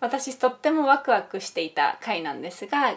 [0.00, 2.96] 私とってもワクワクしていた回なんですが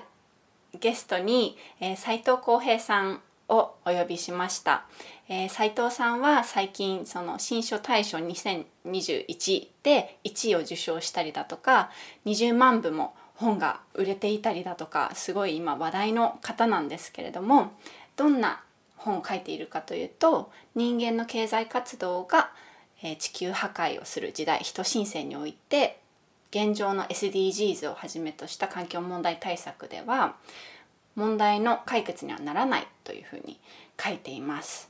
[0.79, 4.85] ゲストに、えー、藤浩平さんをお呼びしました、
[5.27, 11.89] えー、斉藤さんは最近その新書大賞2021で1位を受賞したりだとか
[12.25, 17.71] 20万部も本が売れていたりだとかすごい今話題の方なんですけれども
[18.15, 18.61] どんな
[18.97, 22.51] 本を書いているかというと人間の経済活動が
[23.17, 25.99] 地球破壊をする時代人申請において
[26.51, 30.35] 現状の SDGs をはじめとした環境問題対策では
[31.15, 33.59] 問題の解決にはならないというふうに
[34.01, 34.89] 書いています。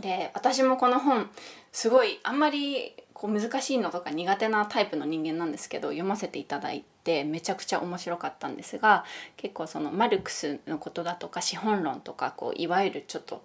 [0.00, 1.28] で私もこの本
[1.72, 9.04] すごいあんまりこう難しいのとか苦手なタイプの人間なんですけど読ませていただいてめちゃくちゃ面白かったんですが
[9.36, 13.42] 結構そのマルクスのことだとか資本論とかこういわゆるちょっと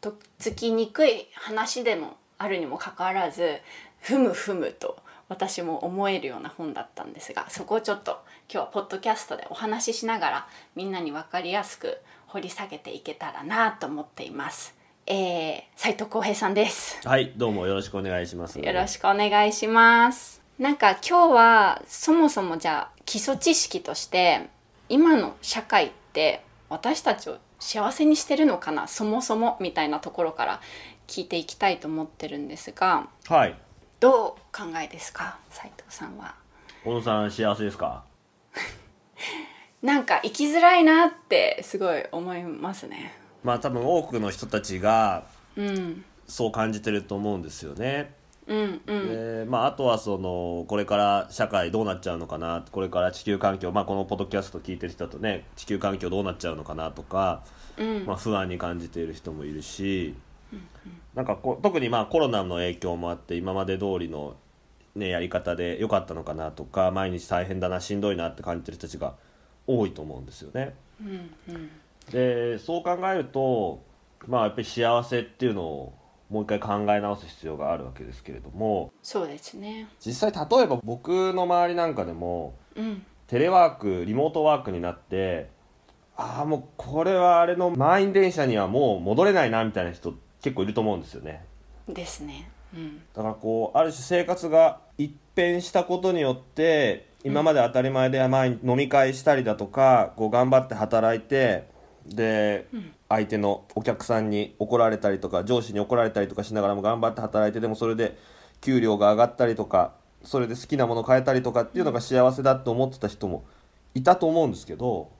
[0.00, 3.58] とっつきにくい話でもあるにもかかわらず
[4.00, 4.96] ふむふむと
[5.30, 8.18] 私も思えるような本だったんですがそこをちょっと
[8.52, 14.74] 今日はポッドキャストでお話ししながらみんなに分かりやすく掘り下げていけたらなと思っています。
[15.06, 17.00] えー、斉藤浩平さんです。
[17.06, 18.58] はいどうもよろしくお願いします。
[18.58, 20.42] よろしくお願いします。
[20.58, 24.48] なんか今日はそもそもじゃあ基礎知識として
[24.88, 30.60] 今の社会って私たちを幸せにしてるのかなそもそもみたいなところから
[31.06, 33.56] 聞いていきたいと思ってるんですが、はい、
[34.00, 35.36] どう考えですか？
[35.50, 36.34] 斉藤さんは。
[36.84, 38.02] 小野さん幸せですか？
[39.82, 43.14] なんか生きづらいなってすごい思いますね。
[43.44, 45.24] まあ多分多くの人たちが
[46.26, 48.14] そう感じてると思うんですよね、
[48.46, 49.08] うんうん。
[49.08, 52.64] でまあ、あとはそのこれから社会どうなっちゃうのかな？
[52.72, 57.44] これから地球環境、まあ、このポッドキャスト聞いてる人だとね地球環境どうなっちゃうのかなとか、
[57.76, 60.14] うん、まあ、不安に感じている人もいるし、
[61.14, 64.36] なんかこ特にまあコロナの影響もあって今まで通りの、
[64.94, 69.14] ね、やり方で良かったのかなとか毎日大変だなしんどいなって感じてる人たちが
[69.66, 70.74] 多いと思うんですよね。
[71.00, 71.70] うんうん、
[72.10, 73.82] でそう考えると
[74.26, 75.94] まあやっぱり幸せっていうのを
[76.28, 79.88] もう一回考え直す必要があるわけですけれどもそうですね。
[80.04, 85.50] 実際例えば僕の周りなんかでも、うん、テレワークリモートワークになって
[86.16, 91.44] ああもうこれはあれの満員電車にはもう戻れないなみたいな人結構いると思うんですよね。
[91.88, 92.50] ですね。
[92.74, 101.68] うん、だからこうある種生活が一変したことによって今まで当たり前で前に飲み会したりだとかこう頑張って働いて
[102.06, 102.66] で、
[103.08, 108.16] 相手のお客さんに怒られたりとか上司に怒られたりとかしながらも頑張って働いてでもそれで
[108.60, 113.44] 給料が上がったりとかそれで好きなもの買えたりとかっていうのが幸せだって思ってた人も
[113.94, 115.10] いたと思うんですけど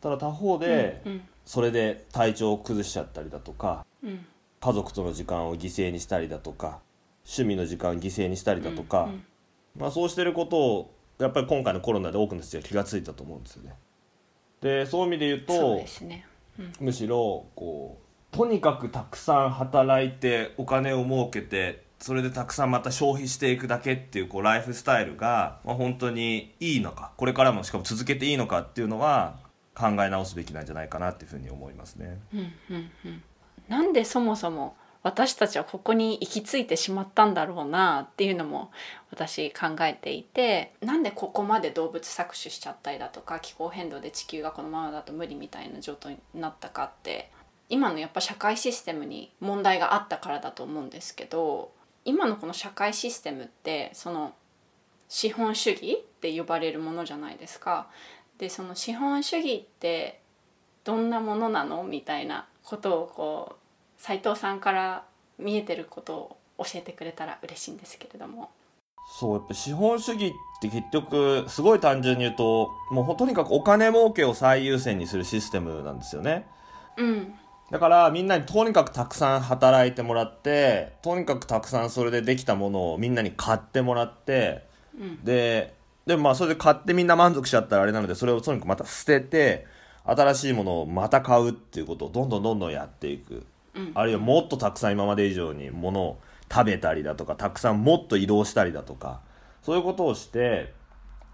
[0.00, 1.02] ただ他方で、
[1.46, 3.86] それで体調を崩しちゃったりだとか、
[4.64, 6.80] 家族との時間を犠牲にしたりだとか
[7.26, 9.24] 趣味の時間を犠牲にしたりだとか、うんうん、
[9.78, 13.74] まあ、そうしてることをやっぱり今回のコロナで多くの人が気が付いたと思うんですよね。
[14.62, 16.26] でそういう意味で言うと、ね
[16.58, 17.98] うん、むしろこ
[18.32, 29.36] うとにかくたくさん働いてお金を儲けてそれでたくさんまた消費していくだけっていうこうライフスタイルが、まあ、本当にいいのかこれからもしかも続けていいのかっていうのは
[29.74, 32.18] 考え直すべきなんじゃないかなっていうふうに思いますね。
[32.32, 33.22] うんうんうん
[33.68, 38.70] なんでそもそも私たちはここに行き着いてしまったんだろうなっていうのも
[39.10, 47.30] 私考えていてなんでここまで動物搾取しちゃったりだとか気候変動で地球がこのままだと無理みたいな状態になったかって
[47.68, 51.70] 今のやっぱ社会システムに問題があったからだと思うんですけど
[52.06, 54.32] 今のこの社会システムってその
[55.08, 57.88] 資本主義って呼ばれるものじゃないですか。
[58.38, 60.20] でその資本主義って
[60.82, 61.84] どんなものなの？
[61.84, 65.04] みたいなことをこう斉藤さんから
[65.38, 68.50] 見えてることを教えてくれたら嬉しいんですけれども。
[69.06, 70.30] そうやっぱ資本主義っ
[70.62, 76.46] て結局すごい単純に言うともうとにかくお金儲けを最優先にするシステムなんですよね。
[76.96, 77.34] うん、
[77.70, 84.64] だからみんなにとにかくたくさん働いてもらってとにかくたくさんそれでできたものをみんなに買ってもらって、
[84.98, 85.74] うん、で
[86.06, 89.66] でもまあそれで買ってみんな満足しちゃったらあれなのでそれをとにかくまた捨てて
[90.04, 96.20] 新しいものをまた買うっていうことをどんどんどんどんやっていく、うん、あるいはもっとたくさん今まで以上にものを
[96.52, 99.20] 食べたりだとかたくさんもっと移動したりだとか
[99.62, 100.72] そういうことをして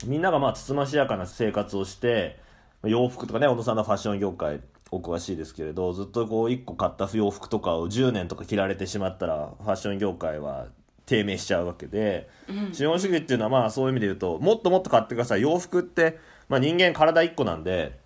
[0.07, 2.39] みんながまあつつましやかな生活をして
[2.85, 4.61] 洋服とかね小野さんのファッション業界
[4.93, 10.69] お詳しいですけれどずっとこう1個買った洋服とかを10年とか着られてしまったらファッション業界は
[11.07, 12.29] 低迷しちゃうわけで、
[12.73, 15.43] 資本主義っていうのはまあそういう意味で言うともっともっと買ってください。
[15.43, 16.19] 洋服って、
[16.49, 17.99] まあ、人間体1個なんで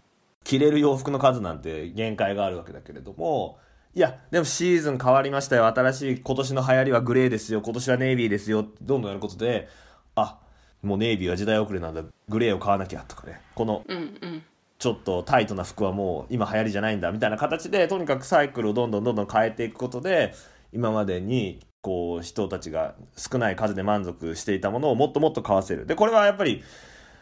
[0.44, 3.58] 着れる洋服の数なんて限界があるわけだけれども
[3.94, 5.66] いやでもシーズン変わりましたよ。
[5.66, 7.62] 新しい今年の流行りはグレーですよ。
[7.62, 8.66] 今年はネイビーですよ。
[8.82, 9.68] どんどんやることで
[10.16, 10.38] あ
[10.82, 12.02] もうネイビーは時代遅れなんだ。
[12.28, 13.40] グレーを買わなきゃとかね。
[13.54, 13.84] この
[14.78, 17.12] ちょっとタイトな服はもう今流行りじゃないんだ。
[17.12, 20.34] みたいな形でとにかくサイクルをどんどんどんどん変えていくことで
[20.72, 25.86] 今までにこう人たちが少ない数で満足していたものをもっともっと買わせる。
[25.86, 26.64] でこれはやっぱり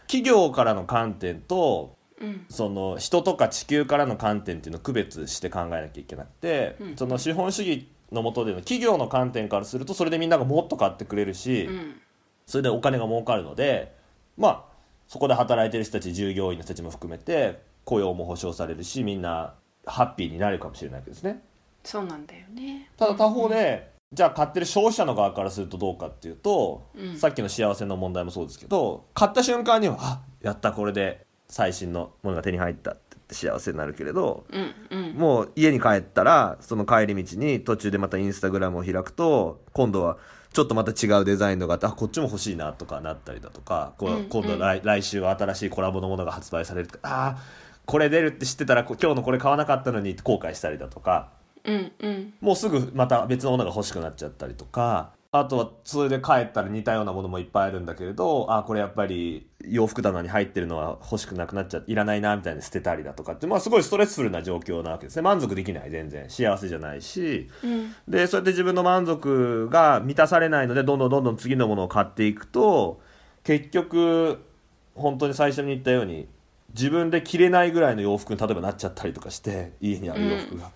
[0.06, 2.46] 企業からの観点とうん。
[2.48, 6.96] その人とか地球からの観点っていうのを区別して考えなきゃいけなくて、うん。
[6.96, 12.00] その資本主義の下での企業の観点からするとそれでみんながもっと買ってくれるし、うん。
[12.46, 13.94] それでお金が儲かるので
[14.36, 14.62] まあ
[15.08, 19.54] そこで働いてる人たち従業員の人たちも含めて雇用も保障されるしみんな
[19.86, 21.42] ハッピーになるかもしれないわけですね。
[21.84, 22.88] そうなんだよね。
[22.96, 27.16] ただ他方で、じゃあ買ってる消費者の側からするとどうかっていうと、うん。
[27.18, 32.96] さっきの幸せの問題もそうですけど買った瞬間にはあやったこれで最新のものが手に入ったっ
[33.28, 35.14] て幸せになるけれどうんうん。
[35.14, 40.16] もう家に帰ったらその帰り道に途中でまたインスタグラムを開くと今度は
[40.54, 47.36] ちょっとまた違うデザインのがあってあこっちも欲しいなとかなったりだとかこううん今度来,、来週は新しいコラボのものが発売されるとかあー
[47.84, 51.30] これ出るって知ってたらこ今日のこれ買わなかったのに後悔したりだとか
[51.64, 52.34] うんうん。
[52.40, 65.22] もうすぐまた別のものが欲しくなっちゃったりとかあとはそれで帰ったら似たようなものもいっぱいあるんだけれどあこれやっぱり洋服棚に入ってるのは欲しくなくなっちゃいらないなみたいに捨てたりだとかって、まあ、すごいストレスフルな状況なわけですね。
[65.22, 66.28] 満足できない全然。
[66.28, 67.48] 幸せじゃないし。
[67.64, 67.94] うん。
[68.06, 73.00] でそうやって自分の満足が満たされないのでどんどんどんどん次のものを買っていくと
[73.42, 74.38] 結局
[74.94, 76.28] 本当に最初に言ったように
[76.74, 80.70] 自分で着れないぐらいの洋服に例えばなっちゃったりとかして家にある洋服が、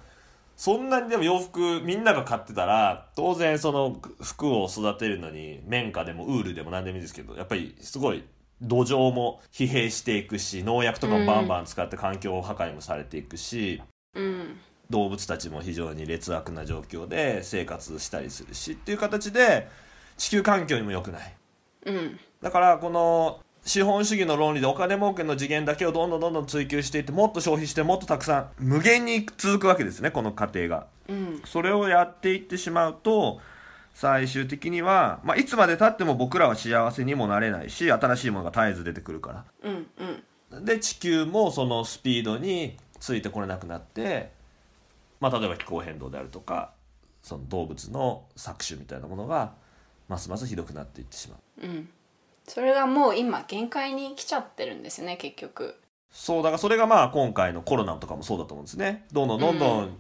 [0.57, 8.25] そんなにでも洋服みんなが買ってたら当然その服を育てるのに綿花でもウールでも何でもいいですけどやっぱりすごい
[8.63, 13.83] 土壌も疲弊していくし農薬とかもバンバン使って環境破壊もされていくし、
[14.15, 14.57] うん
[14.91, 19.69] 動物たちも非常に劣悪な状況で生活したりするしっていう形で
[20.17, 21.35] 地球環境にも良くない。
[21.87, 22.21] うん。
[22.41, 30.87] だからこの資本主義の論理でお金儲けの次元だけをどんどんどんどん追求していってもっと消費してもっとたくさん無限に続くわけですねこの過程が。
[31.09, 31.43] うん。
[31.45, 33.41] それをやっていってしまうと
[33.93, 39.45] 最終的には、まあ、いつまでたっても僕らは幸せにもなれないし新しいものが絶えず出てくるから。
[39.65, 39.87] うん
[40.53, 40.65] うん。
[40.65, 44.31] で地球もそのスピードについてこれなくなって、
[45.19, 46.71] まあ、例えば気候変動であるとか
[47.21, 49.55] その動物の搾取みたいなものが
[50.09, 51.67] ますますひどくなっていってしまう。
[51.67, 51.89] うん
[52.47, 55.77] それがもう今限界に来ちゃってるんですね結局。
[56.11, 59.05] そうだからそれがまあ今回のコロナとかもそうだと思うんですね。
[59.13, 59.41] どんどん。
[59.41, 59.99] どんどん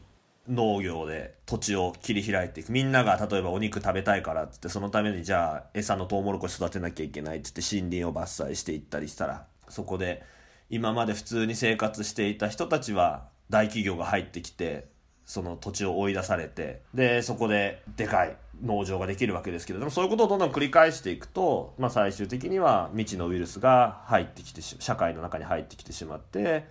[0.48, 2.70] 農業で土地を切り開いていく。
[2.70, 10.22] みんなが例えばお肉食べたいからっつってそのためにじゃあ餌のトウモロコシ育てなきゃいけないっつって森林を伐採していったりしたらそこで
[10.70, 14.87] 今まで普通に生活していた人たちは大企業が入ってきて
[15.25, 26.67] その土地を追い出されてでそこででかい農場ができるわけですけれどもそういうことをどんどん繰り返していくと、まあ、最終的には未知のウイルスが入ってきてし社会の中に入ってきてしまって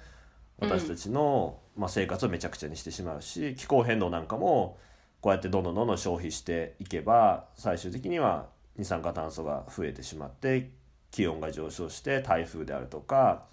[0.60, 4.78] 私たちの、まあ、生活をめちゃくちゃにしてしまうし気候変動なんかも
[5.22, 10.72] こうやってどんどんどんどん消費していけば最終的には二酸化炭素が増えてしまって
[11.12, 13.44] 気温が上昇して台風であるとか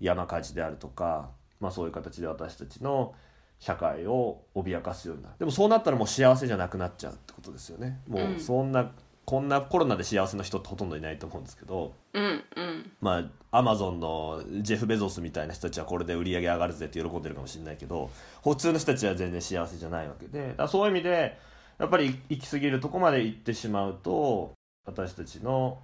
[0.00, 1.30] 山火事であるとか、
[1.60, 3.14] まあ、そういう形で私たちの
[3.62, 5.28] 社会を脅かすようにな。
[5.28, 8.00] るでもそうなったらもう幸せじゃなくなっちゃうってことですよね。
[8.08, 8.90] もうそんな、
[9.24, 11.94] こんなコロナで幸せな人ってほとんどいないと思うんですけど。
[12.12, 12.92] うんうん。
[13.00, 13.18] ま
[13.52, 18.10] あアマゾンのジェフ・ベゾスみたいな人たちはこれで売り上げ上がるぜって喜んでるかもしれないけど
[18.42, 20.54] 普通の人たちは全然幸せじゃないわけで。
[20.56, 21.38] だそういう意味で
[21.78, 24.54] やっぱり行き過ぎるとこまで行ってしまうと
[24.86, 25.78] 私たちの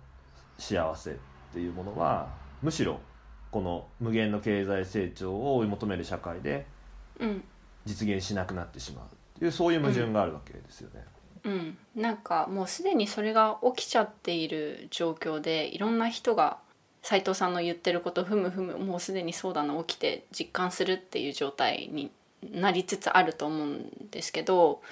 [0.59, 1.15] 幸せっ
[1.53, 2.29] ていうものは
[2.61, 2.99] むしろ
[3.53, 6.67] この無限の経済成長を追い求める社会で
[7.21, 7.45] うん
[7.87, 9.09] 実現しなくなってしまうっ
[9.39, 11.05] ていうそういう矛盾があるわけですよね。
[11.45, 16.59] うん、なんかもうすでにそれが起きちゃっている状況でいろんな人が
[17.03, 22.11] 斉藤さんの言ってることふむふむもうすでにそうだな起きて実感するっていう状態に
[22.53, 24.83] なりつつあると思うんですけど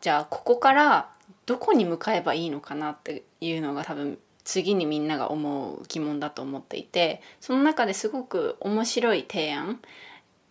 [0.00, 1.10] じゃあここから
[1.46, 9.80] どこに向かえばいいのかなっていうのが多分次にみんなが思う疑問だと思っていてその中ですごく面白い提案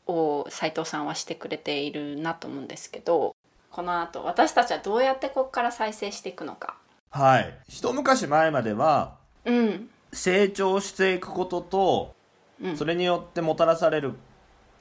[0.08, 3.36] を斉藤さんはしてくれているなと思うんですけど
[3.72, 6.76] この後私たちはどうやってここから再生していくのか。
[7.12, 9.16] はい、一昔前までは
[9.48, 12.16] うん、成長していくことと、
[12.62, 12.78] うん。
[12.78, 14.14] それによってもたらされる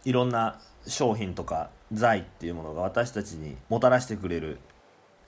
[0.05, 4.59] いろんな商品とか財っていうものが私たちにもたらしてくれる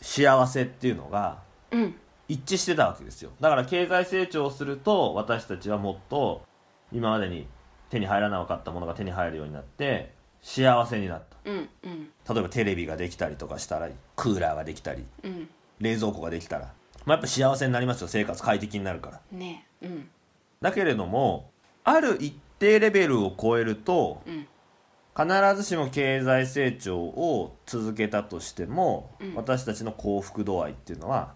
[0.00, 1.38] 幸せっていうのが
[1.70, 1.94] うん。
[2.26, 3.30] 一致してたわけですよ。
[3.40, 6.42] だから経済成長をすると私たちはもっと
[6.92, 7.46] 今までに
[7.90, 11.50] 手に入らなかったものが手に入るようになって幸せになった。
[11.50, 12.08] うんうん。
[12.28, 15.48] 例えばテレビができたりとかしたらクーラーができたりうん。
[15.80, 16.72] 冷蔵庫ができたら、
[17.04, 19.20] まあ、やっぱ幸せになりますよ生活快適になるから。
[19.32, 20.08] ねうん。
[20.60, 21.50] だけれども
[21.84, 24.46] ある一定レベルを超えるとうん。
[25.16, 25.26] 必
[25.56, 29.34] ずしも経済成長を続けたとしても、うん。
[29.34, 31.34] 私たちの幸福度合いっていうのは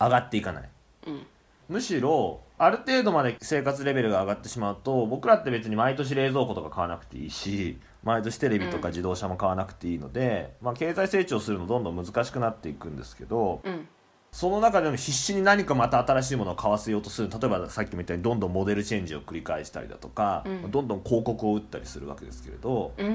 [0.00, 0.68] 上がっていかない。
[1.08, 1.26] うん。
[1.68, 13.88] むしろある程度まで生活レベルが上がってしまうと僕らって別に毎年冷蔵庫とか買わなくていいし毎年テレビとか自動車も買わなくていいので、まあ、経済成長するのどんどん難しくなっていくんですけどうん。
[14.30, 17.28] その中でも必死に何かまた新しいものを買わせようとする。
[17.28, 20.70] 例えばさっきも言ったようにどんどんモデルチェンジを繰り返したりだとか、うん。
[20.70, 23.06] どんどん広告を打ったりするわけですけれど、うん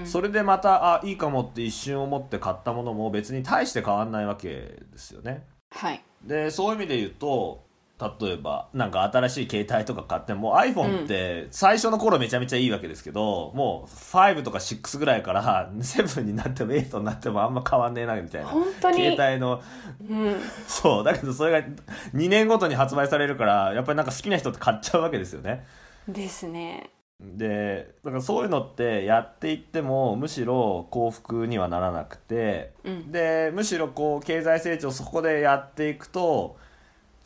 [0.00, 0.06] うん。
[0.06, 5.46] それでまたあいいかもって一瞬思って買ったものも別に大して変わんないわけですよね。
[5.70, 6.04] はい。
[6.22, 7.65] でそういう意味で言うと
[7.98, 19.16] 例えばなんか新しい携帯とか買っても iPhone って最初の頃めちゃめちゃいいわけですけど、もう5とか6ぐらいから7になっても8になってもあんま変わんねえなみたいな本当に？
[19.16, 19.62] 携帯の
[20.10, 20.36] うん。
[20.66, 21.66] そうだけどそれが
[22.14, 25.64] 2年ごとに発売されるからやっぱりなんか好きな人って買っちゃうわけですよね。
[26.06, 26.90] ですね。
[27.18, 33.10] でだからそういうのってやっていってもむしろ幸福にはならなくてうん。
[33.10, 36.58] でむしろこう経済成長そこでやっていくと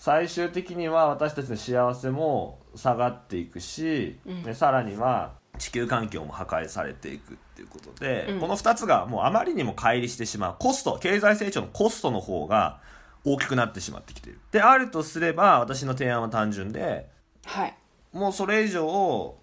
[0.00, 4.42] 最終的には私たちの幸せも下がっていくし、うん。
[4.42, 8.40] でさらには地球環境も破壊されていくっていうことで、うん。
[8.40, 12.80] この2つがもうあまりにも乖離してしまうコスト経済成長のコストの方が
[13.26, 14.40] 大きくなってしまってきている。
[14.52, 17.10] であるとすれば私の提案は単純で
[17.44, 17.76] はい。
[18.14, 19.34] もうそれ以上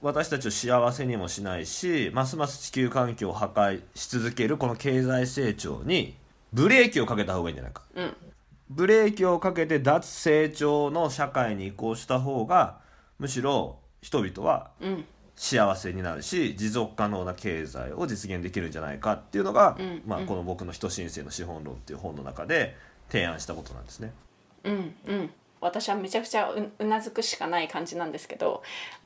[0.00, 6.16] 私たちを幸せにもしないしますます地球環境を破壊し続けるこの経済成長に
[6.54, 7.82] ブレーキをかけた方がいいんじゃないか。
[7.94, 8.16] うん
[8.68, 12.78] ブレーキをかけて脱成長の社会に移行した方が
[13.18, 15.04] むしろ人々はうん。
[15.38, 20.02] 幸せになるし持続可能な経済を実現できるんじゃないかっていうのが、うん。
[20.06, 22.74] まあ、うんこの僕の「人申請の資本論」っていう本の中で
[23.10, 24.14] 提案したことなんですね。
[24.64, 24.94] うん。
[25.06, 25.30] うん。
[25.60, 28.62] 私はめちゃくちゃううなずくしかない感じなんですけど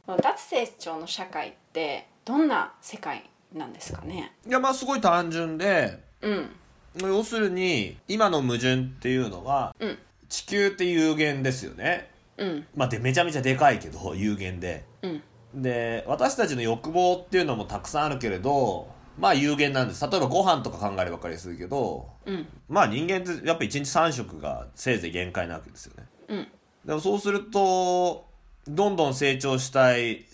[0.07, 4.33] 脱成長の社会ってどんな世界なんですかね？
[4.47, 6.51] いやまあすごい単純でうん
[6.99, 9.99] 要するに今の矛盾っていうのはうん。
[10.29, 12.09] 地球って有限ですよね。
[12.37, 12.67] うん。
[12.77, 14.85] まあ、でめちゃめちゃでかいけど 有限で。
[15.03, 15.23] うん。
[15.55, 20.09] で私たちの欲望っていうのもたくさんあるけれどまあ有限なんです。
[20.09, 22.47] 例えばご飯とか考えれば分かりやすいけどうん。
[22.69, 26.07] まあ人間ってやっぱ1日3食がせいぜい限界なわけですよね。
[26.29, 26.49] うん。
[26.85, 28.27] でもそうすると
[28.69, 30.25] どんどん成長したい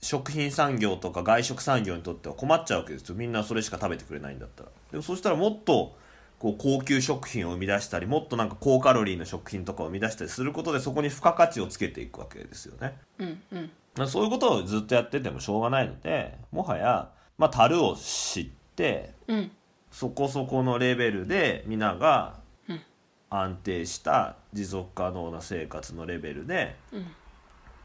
[0.00, 3.14] 食品産業とか外食産業にとっては困っちゃうわけですよ。
[3.14, 4.68] みんなそれしか食べてくれないんだったら。
[4.90, 5.96] でもそうしたらもっと
[6.44, 12.98] こう高級食品を生み出したりもっとなんか高カロリーの食品とかを生み出したりすることでそこに付加価値をつけていくわけですよね。
[13.18, 13.70] うんうん。
[13.96, 17.08] まあそういうことをずっとやっててもしょうがないのでもはや、
[17.38, 18.46] まあ、樽を知っ
[18.76, 19.50] てうん。
[19.90, 22.80] そこそこのレベルで皆がうん。
[23.30, 27.06] 安定した持続可能な生活のレベルでうん。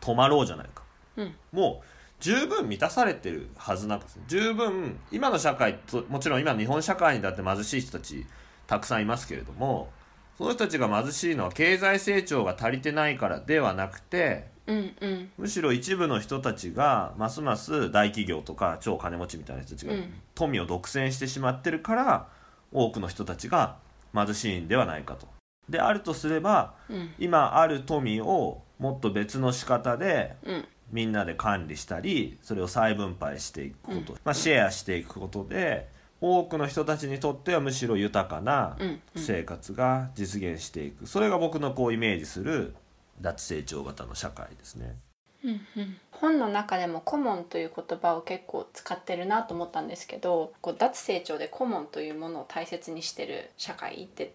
[0.01, 0.83] 止まろうじゃないか。
[1.15, 1.33] うん。
[1.53, 1.85] もう
[2.19, 8.25] 十分満たされてるはずなんですよ十分今の社会ともちろん今の日本社会にだって貧しい人たち
[8.69, 9.89] たくさんいますけれども
[10.37, 15.31] その人たちが貧しいのは経済成長が足りてないからではなくてうんうん。
[15.39, 20.13] むしろ一部の人たちがますます大企業とか超金持ちみたいな人たちがうん。
[20.35, 22.27] 富を独占してしまってるから
[22.71, 23.77] 多くの人たちが
[24.13, 25.27] 貧しいんではないかと。
[25.67, 27.09] であるとすればうん。
[27.17, 30.67] 今ある富をもっと別の仕方でうん。
[30.91, 35.87] みんなで管理したりそれを再分配していくこと、まあ、シェアしていくことで
[36.21, 38.77] 多くの人たちにとってはむしろ豊かな
[39.15, 41.07] 生活が実現していく。
[41.07, 42.75] それが僕のこうイメージする
[43.21, 44.95] 脱成長型の社会ですね。
[45.43, 45.97] うんうん。
[46.11, 54.33] 本の中でもコモンという言葉を結構使ってるなと思ったんですけどこう脱成長でコモンというものを大切にしてる社会って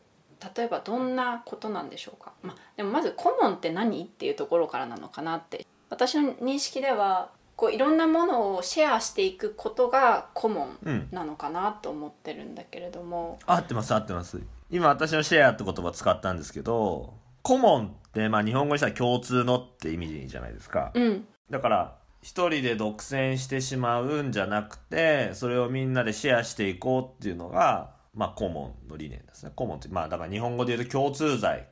[0.57, 4.03] 例えばどんなことなんでしょうか、まあ、でもまずコモンって何？
[4.03, 5.67] っていうところからなのかなって。
[5.91, 11.09] 私の認識ではこういろんなものをシェアしていくことがコモンうん。
[11.13, 14.41] なのかなと思ってるんだけれども、合ってます合ってます。
[14.71, 20.91] 今私のシェアって言葉使ったんですけどコモンってまあ日本語にしたら共通のって意味じゃないですか。
[20.95, 21.27] うん。
[21.51, 29.53] だから一人で独占してしまうんじゃなくてそれをみんなでシェアしていこうっていうのがまあコモンの理念ですね。
[29.55, 31.69] コモンってまあだから日本語で言うと共通罪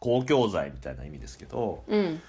[0.00, 2.20] 公共罪みたいな意味ですけどうん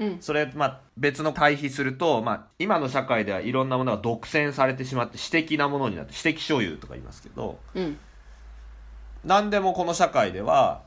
[0.00, 0.16] うん。
[0.20, 7.98] それ、まあ、別の対比すると、まあ、今の社会ではいろんなものが独占されてしまって私的なものになって私的所有とか言いますけどうん。
[9.24, 10.80] 何でもこの社会では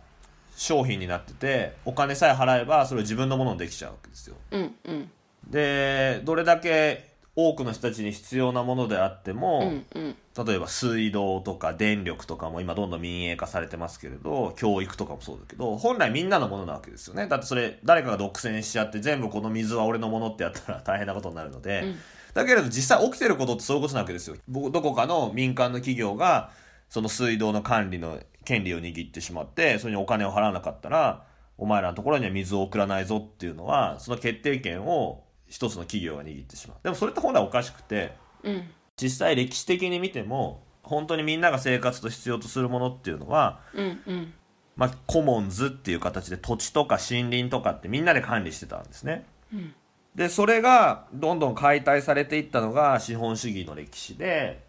[0.55, 4.35] 商品になっててお金さえ払えばそれを自分のものにできちゃうわけですよ。
[4.51, 5.11] うんうん。
[5.47, 10.15] でどれだけ多くの人たちに必要なものであっても、うんうん。
[10.45, 17.27] 例えば水道とか電力とかも今どんどん民営化されてますけれど教育とかもそうだけど本来みんなのものなわけですよね。
[17.27, 21.95] だってそれ誰かが独占しちゃって全部この水は俺のものってやったら大変なことになるので、うん。
[22.33, 24.35] だけれど実際起きてることってそういうことなわけですよ。
[24.47, 26.51] 僕どこかの民間の企業が
[26.89, 31.23] その水道の管理の権利を握ってしまってそれにお金を払わなかったら
[31.57, 35.22] お前らのところには水を送らないぞっていうのはその決定権を
[35.53, 36.77] 一つの企業が握ってしまう。
[36.81, 38.63] でもそれって本来おかしくてうん。
[38.97, 44.33] 実際歴史的に見ても本当にみんなが生活と必要とするものっていうのは、うんうん。
[44.75, 49.25] まあ、コモンズっていう形で土地とか森林とかってみんなで管理してたんですね。
[49.53, 49.75] うん。
[50.15, 54.63] でそれがどんどん解体されていったのが資本主義の歴史で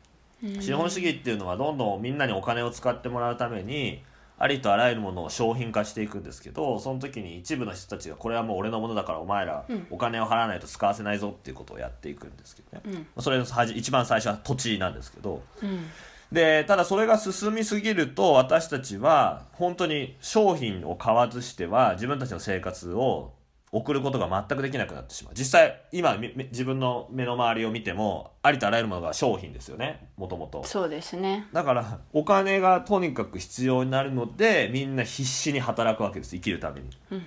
[0.60, 4.02] 資本主義っていうのはどんどんみんなにお金を使ってもらうために
[4.38, 9.86] ありとあらゆるものを商品化していくんですけどその時に一部の人たちがこれはもう俺のものだからお前らうん。
[9.90, 13.22] お金を払わないと使わせないぞっていうことをやっていくんですけどね、うん。
[13.22, 15.42] それのはじ一番最初は土地なんですけど。
[15.62, 15.86] うん。
[16.32, 23.32] でただそれが進みすぎると私たちは本当に商品を買わずしては自分たちの生活を
[23.74, 25.34] 送ることが全くできなくなってしまう。
[25.36, 30.08] 実際今自分の目の周りを見てもありとあらゆるものが商品ですよね。
[30.16, 31.48] もともとそうですね。
[31.52, 36.36] だからお金がとにかく必要になるのでみんな必死に働くわけです。
[36.36, 37.26] 生きるために、うん。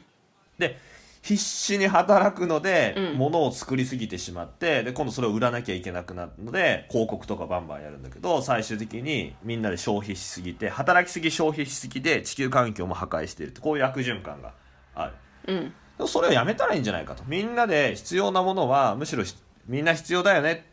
[0.58, 0.78] で
[1.22, 3.18] 必死に働くので、うん。
[3.18, 14.54] 物を作りすぎてしまってで今度それを売らなきゃいけなくなるので広告とかバンバンやるんだけど最終的にみんなで消費しすぎて働きすぎ消費しすぎて地球環境も破壊しているってこういう悪循環が
[14.96, 15.14] ある。
[15.48, 15.74] うん
[16.06, 17.24] それをやめたらいいんじゃないかと。
[17.28, 19.36] みんなで必要なものはむしろし
[19.68, 20.66] みんな必要だよね。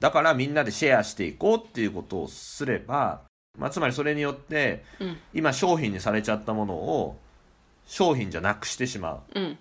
[0.00, 3.22] だからみんなでシェアしていこうっていうことをすれば、
[3.58, 5.16] まあ、つまりそれによってうん。
[5.34, 7.16] 今商品にされちゃったものを
[7.86, 9.40] 商品じゃなくしてしまう。
[9.40, 9.58] うん。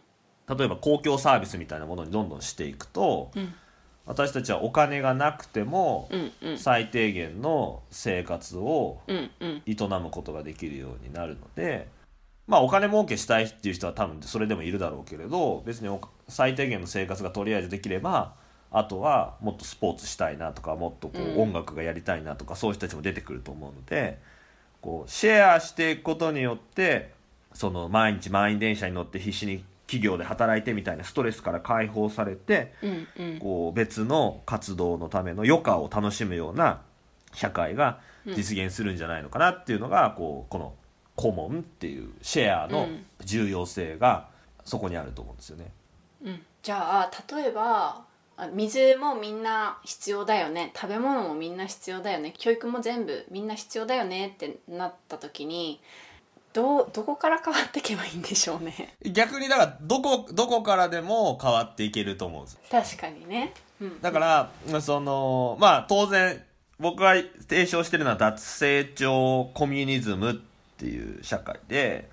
[0.57, 3.53] 例えば公共サービスみたいなものにどんどんしていくとうん。
[4.05, 6.09] 私たちはお金がなくても
[6.57, 11.87] 最低限の生活を営むことができるようになるので
[12.47, 18.33] まあお金儲けしたいっていう人は多分それでもいるだろうけれど別にお最低限の生活がとりあえずできれば
[18.71, 24.19] あとはもっとスポーツしたいなとかもっとこう音楽がやりたいなとかそういう人たちも出てくると思うので
[24.79, 27.11] こうシェアしていくことによって
[27.53, 32.73] その毎日満員電車に乗って必死に企業で働いてみたいなストレスから解放されて
[33.41, 36.81] こう別の活動のための余暇を楽しむような
[37.33, 40.73] 社会が実現するんじゃないのかなっていうのがこうこの
[41.15, 42.87] コモンっていうシェアの
[43.23, 44.27] 重要性が
[44.65, 45.71] そこにあると思うんですよね。
[46.23, 46.41] うん。
[46.63, 48.03] じゃあ例えば
[48.37, 50.71] あ水もみんな必要だよね。
[50.75, 52.33] 食べ物もみんな必要だよね。
[52.37, 55.81] 教育も全部みんな必要だよねってなった時に
[56.53, 58.95] どうどこから変わっていけばいいんでしょうね。
[59.11, 62.59] 逆にだからどこどこからでも変わっていけると思うんです。
[62.69, 66.41] 確かにね、うん、だからそのまあ当然
[66.79, 67.13] 僕が
[67.47, 70.35] 提唱してるのは脱成長コミュニズムっ
[70.81, 72.09] ていう社会で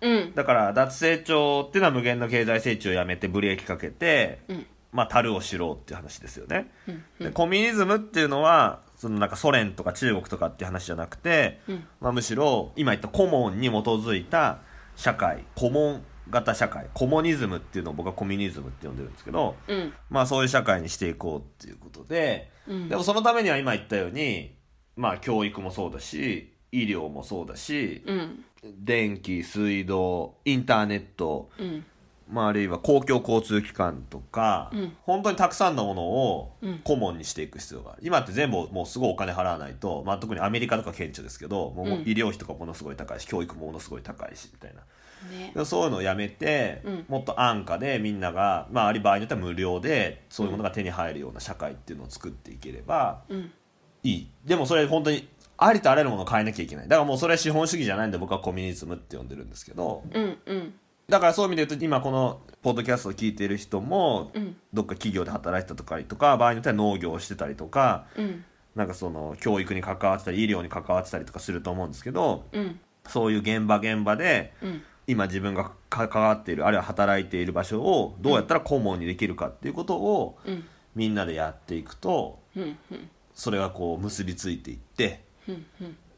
[0.00, 0.34] うん。
[0.34, 4.66] だから脱成長っていうのは無限の経済成長をやめてブレーキかけて、うん。
[4.92, 6.70] まあ樽を知ろうっていう話ですよね。
[6.88, 7.26] うん。
[7.26, 11.84] でコミュニズムっていうのはそのなんかソ連とか中国とかっていう話じゃなくて、うん。
[12.00, 14.60] まあ、むしろ今言ったコモンに基づいた
[14.96, 19.92] 社会コモン型社会コモニズムっていうのを僕はコミュニズムって呼んでるんですけど、うん。
[20.10, 22.88] まあそういう社会にしていこうっていうことで、うん。
[22.88, 24.56] でもそのためには今言ったように
[24.96, 28.44] まあ教育もそうだし医療もそうだし、うん。
[28.78, 31.84] 電気水道インターネット、うん。
[32.28, 34.96] まあ、あるいは公共交通機関とか、うん。
[35.02, 36.78] 本当にたくさんのものをうん。
[36.80, 38.02] コモンにしていく必要がある。
[38.04, 41.92] 今って全部もうすごいお金払わないと、まあ、特にアメリカとか顕著ですけどもううん。
[42.00, 44.82] 医療費とかものすごい高いし教育もものすごい高いしみたいな。
[45.30, 45.64] ね。
[45.64, 47.04] そういうのをやめて、うん。
[47.08, 53.52] もっと安価でみんなが、まあ、あり場合によっては無料でそういうものが手に入るような社会っていうのを作っていければうん。
[54.02, 54.30] いい。
[54.44, 56.88] でもそれ本当にありとあらゆるものを変えなきゃいけない。
[56.88, 60.02] だからもうそれは資本主義じゃないんで僕はコミュニズムって呼んでるんですけど。
[60.12, 60.74] うんうん。
[61.08, 64.56] だからそういう意味で言うと今このポッドキャストを聞いている人もうん。
[64.72, 68.44] どっか企業で働いてたとかとか場合によっては農業をしてたりとかうん。
[68.74, 72.80] なんかその教育に関わってたり医療に関わってたりとかすると思うんですけどうん。
[73.08, 74.82] そういう現場現場でうん。
[75.06, 80.64] 今自分が関わっているあるいは働いている場所をどうやったら顧問にできるかっていうことをうん。
[80.96, 83.08] みんなでやっていくとうんうん。
[83.32, 85.25] それがこう結びついていって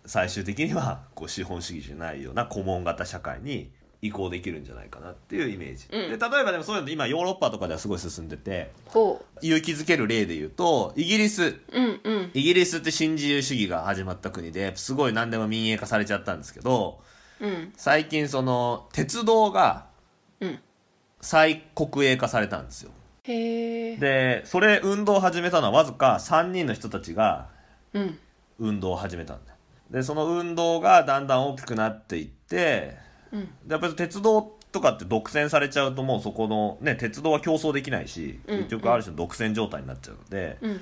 [0.07, 6.19] 最終的にはこう資本主義じゃないような顧問型社会に移行できるんじゃないかなっていうイメージ、うん。
[6.19, 11.45] で例えばでもそういうの今ヨーロッパとかではすごい進んでてほ勇気づける例で言うとイギリス。
[11.45, 12.31] ううんうん。
[12.33, 17.01] イギリスって新自由主義が始まった国ですごい何でも民営化されちゃったんですけど
[17.41, 17.73] うん。
[17.77, 19.87] 最近その鉄道が
[20.41, 20.59] うん。
[21.21, 22.93] 再国営化されたんですよ。
[23.25, 27.49] でそれ運動を始めたのはわずか3人の人たちが
[27.93, 28.19] うん
[28.59, 29.55] 運動を始めたんだ
[29.91, 32.97] でその運動がだんだん大きくなっていって
[33.33, 33.41] うん。
[33.65, 38.59] でやっぱり鉄道とかって独占されちゃうともうそこのね鉄道は競争できないしうん。
[38.59, 40.77] 結局ある種の独占状態になっちゃうので,、うん。
[40.77, 40.81] で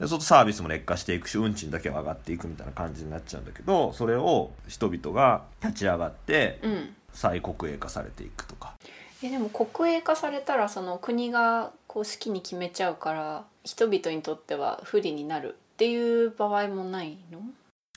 [0.00, 6.94] そうするとサービスも劣化していくし運賃だけは上がっていくみたいな感じになっちゃうんだけどそれを人々が立ち上がってうん。
[7.12, 8.74] 再国営化されていくとか。
[9.22, 17.40] えでも国営化されたらその国がこう好きに決めちゃうから人々にとっては不利になるっていう場合もないの？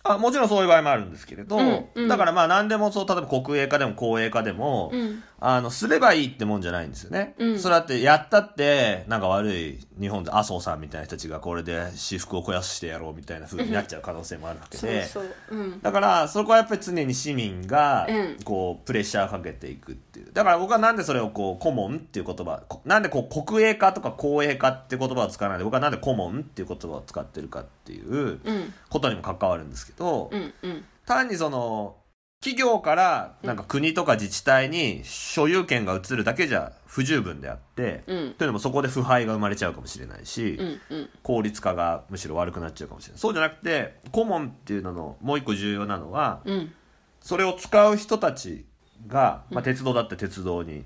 [0.03, 2.07] あもちろんそういう場合もあるんですけれど、うんうん。
[2.09, 7.35] だからまあ何でもそう例えば国営化でも公営化でも、うんあの、すればいいってもんじゃないんですよね。
[7.37, 15.05] うんそれだって、やったって、なんか悪い、日本で麻生さんみたいな人たちがこれで私服を肥やしてやろうみたいな風になっちゃう可能性もあるわけそうで。
[15.05, 20.31] そううんだから、そこはやっぱり常に市民がうん、こう、プレッシャーかけていくっていう。
[20.33, 31.95] だから僕はなんでそれをこう、コモンっていう言葉、こなんでこう、国営化とか公営化って言葉を使わないで、僕はなんでコモンっていう言葉を使ってるかっていううんことにも関わるんですけど、うんうん単にその
[32.41, 38.33] 企業からなんか国とか自治体に所有権が移るだけじゃ不十分であって、うん。
[38.33, 41.09] というのもそこで腐敗が生まれちゃうかもしれないし、うんうん。
[41.21, 43.19] 効率化がむしろ悪くなっちゃうかもしれない。
[43.19, 46.71] そうじゃなくてコモンっていうののもう一個重要なのはうん。
[47.19, 48.65] それを使う人たち
[49.07, 50.85] が、まあ、鉄道だって鉄道に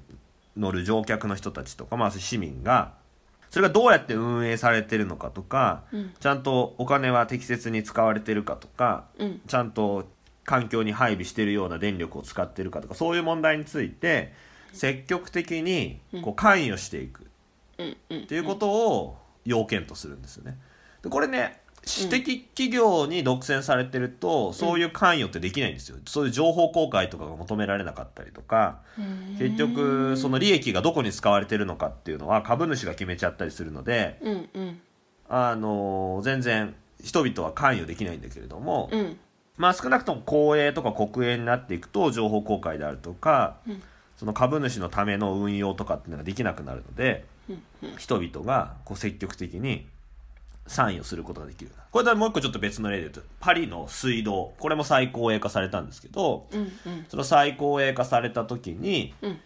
[0.58, 2.94] 乗る乗客の人たちとか、まあ、市民が
[3.52, 6.14] それがどうやって運営されてるのかとか、うん。
[6.20, 9.42] ちゃんとお金は適切に使われてるかとか、うん。
[9.46, 10.08] ちゃんと
[10.46, 14.34] 環境に配備しているような電力を使っているかとかそういう問題について
[14.74, 17.24] 積極的にこう関与していく。
[17.76, 20.58] っていうことを要件とするんですよね。
[21.02, 25.98] でこれね私的企業に独占されてると、そういう関与ってできないんですよ。
[26.08, 28.80] そういう情報公開とかが求められなかったりとか、
[29.38, 34.82] 結局その利益がどこに使われてるのかっていうのは株主が決めちゃったりするので、うんうん。
[35.28, 39.18] あの全然人々は関与できないんだけれども、うん
[39.58, 43.84] まあ少なくとも公営とか国営になっていくと情報公開であるとか、うん。
[44.18, 47.26] その株主のための運用とかっていうのができなくなるので、
[47.98, 49.88] 人々がこう積極的に
[50.68, 57.06] 参与することができるこれでもう一個ちょっと別の例で言うとパリの水道これも再公営化されたんですけどうんうん。
[57.10, 59.40] その再公営化された時にうん。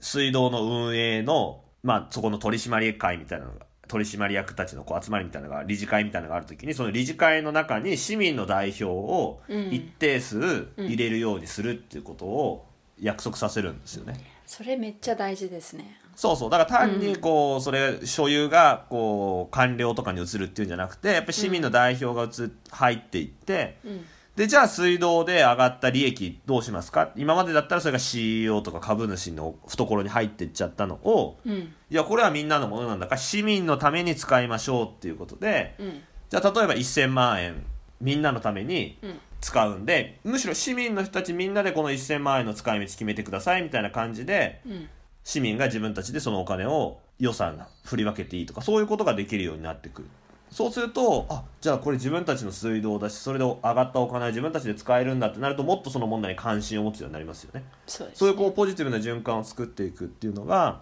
[0.00, 9.68] 水道の運営のまあそこの取締役会みたいなのが取締役たちのこう集まりみたいなのが理事会みたいなのがある時にその理事会の中に市民の代表をうん。
[9.72, 12.66] 一定数入れるようにするっていうことを
[13.00, 14.18] 約束させるんですよね。
[14.46, 16.00] それめっちゃ大事ですね。
[16.16, 16.50] そうそう。
[16.50, 24.04] だから単にこう、それ所有がこう官僚とかに移るっていうんじゃなくてやっぱり市民の代表が移入っていって、うん
[24.36, 27.12] でじゃあ水道で上がった利益どうしますか？
[27.14, 31.54] 今までだったらそれが CEO とか株主の懐に入っていっちゃったのをうん。
[31.54, 36.00] いやこれはみんなのものなんだから市民のために使いましょうっていうことでうん。
[36.30, 37.62] じゃあ例えば1000万円
[38.00, 39.20] みんなのためにうん。
[39.40, 44.88] 使うんでむしろ市民の人たちみんなでこの1000万円の使い道決めてくださいみたいな感じでうん。
[45.22, 50.08] 市民が自分たちでそのお金を予算振り分けていいとかそういうことができるようになってくる
[50.54, 57.64] そうするとあじゃあこれ自分たちの水道だしそれで上がったお金は自分たちで使えるんだってなるともっとその問題に関心を持つようになりますよね。
[57.88, 58.18] そうです。
[58.20, 60.80] そういうこうポジティブな循環を作っていくっていうのが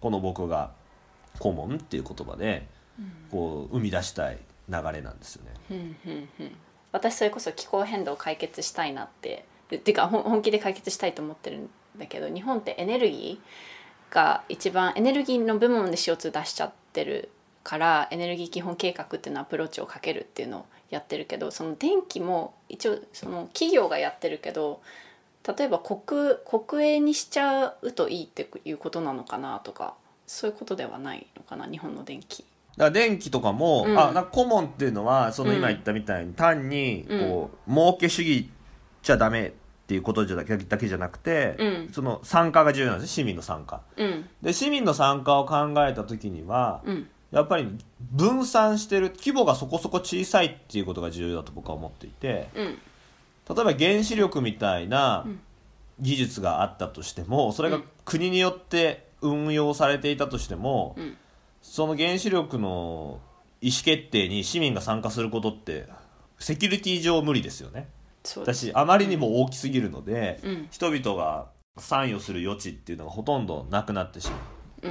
[0.00, 0.70] この僕が
[1.38, 2.66] 「コモン」っていう言葉で
[3.30, 4.38] こう生み出したい
[4.70, 5.50] 流れなんですよね。
[5.70, 5.76] うん。
[5.76, 6.28] うん。
[6.40, 6.56] うん。
[6.90, 17.28] 私それこそ気候変動を解決したいなってっていうか本気で解決したいと思ってるんだけど日本ってエネルギーが一番エネルギーの部門で CO2 出しちゃってる
[17.62, 24.80] からエネルギー基本計画っていうのアプローチをかけるっていうのをやってるけどその電気も一応その企業がやってるけど
[25.56, 29.94] 例えば国国営にしちゃうといいっていうことなのかなとか
[30.26, 32.44] そういうことではないのかな日本の電気。
[32.76, 33.98] だから電気とかも、うん。
[33.98, 35.56] あなんかコモンっていうのはそのうん。
[35.56, 38.48] 今言ったみたいに単にこう、儲け主義
[39.02, 39.52] じゃダメっ
[39.88, 41.88] ていうことじゃだけだけじゃなくて、うん。
[41.92, 43.80] その参加が重要なんです市民の参加。
[43.96, 44.28] うん。
[44.40, 47.68] で市民の参加を考えた時には、うんやっぱり
[48.00, 52.66] 分散してる規模がそこそこ小さいっていうことが重要だと僕は思っていてうん。
[52.66, 55.40] 例えば原子力みたいなうん。
[56.00, 61.16] 技術があったとしてもそれがうん国によって運用されていたとしても、うん。
[61.62, 63.20] その原子力の
[63.60, 65.86] 意思決定に市民が参加することって
[66.38, 67.88] セキュリティ上無理ですよね。
[68.44, 70.68] だしあまりにも大きすぎるので、うん。
[70.70, 74.90] 人々が参与する余地っていうのがほとんどなくなってしま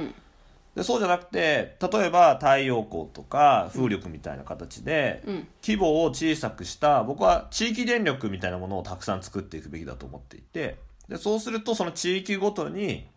[0.74, 5.48] うんでそうじゃなくて例えば太陽光とか風力みたいな形で、うん。
[5.62, 10.78] 規模を小さくした僕は地域電力みたいなものをたくさん作っていくべきだと思っていて
[11.08, 13.08] でそうするとその地域ごとに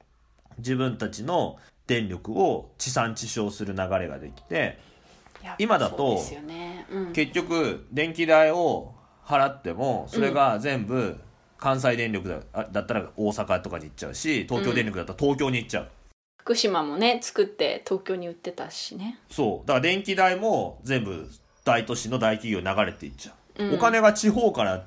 [0.57, 4.79] 自分たちの電力を地産地消する流れができて
[5.59, 6.87] 今だとね。
[6.89, 7.13] うん。
[7.13, 8.93] 結局電気代を
[9.25, 11.17] 払ってもそれが全部
[11.57, 15.89] 関西電力だあだったら大阪とかに行っちゃうし東京電力だったら東京に行っちゃう。
[16.43, 19.17] 福島もね作って東京に売ってたしね。
[19.31, 19.67] そう。
[19.67, 21.29] だから電気代も全部
[21.63, 23.75] 大都市の大企業に流れていっちゃう、うん。
[23.75, 24.83] お金が地方から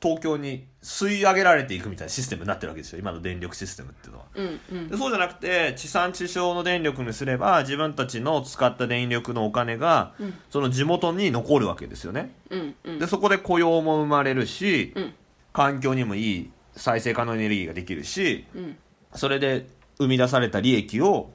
[0.00, 4.24] 東京に吸い上げられていくみたいなシステムになってるわけですよ今の電力システムっていうのは。
[4.36, 4.88] うんうん。
[4.88, 10.34] でそうじゃなくて地産地消の電力にすれば自分たちの使った電力のお金が、うん。
[10.48, 12.32] その地元に残るわけですよね。
[12.50, 12.98] うんうん。
[13.00, 15.14] でそこで雇用も生まれるし、うん。
[15.52, 18.76] 環境にもいい再生可能エネルギーができるしうん。
[19.14, 19.66] それで
[19.98, 21.30] 生み出された利益を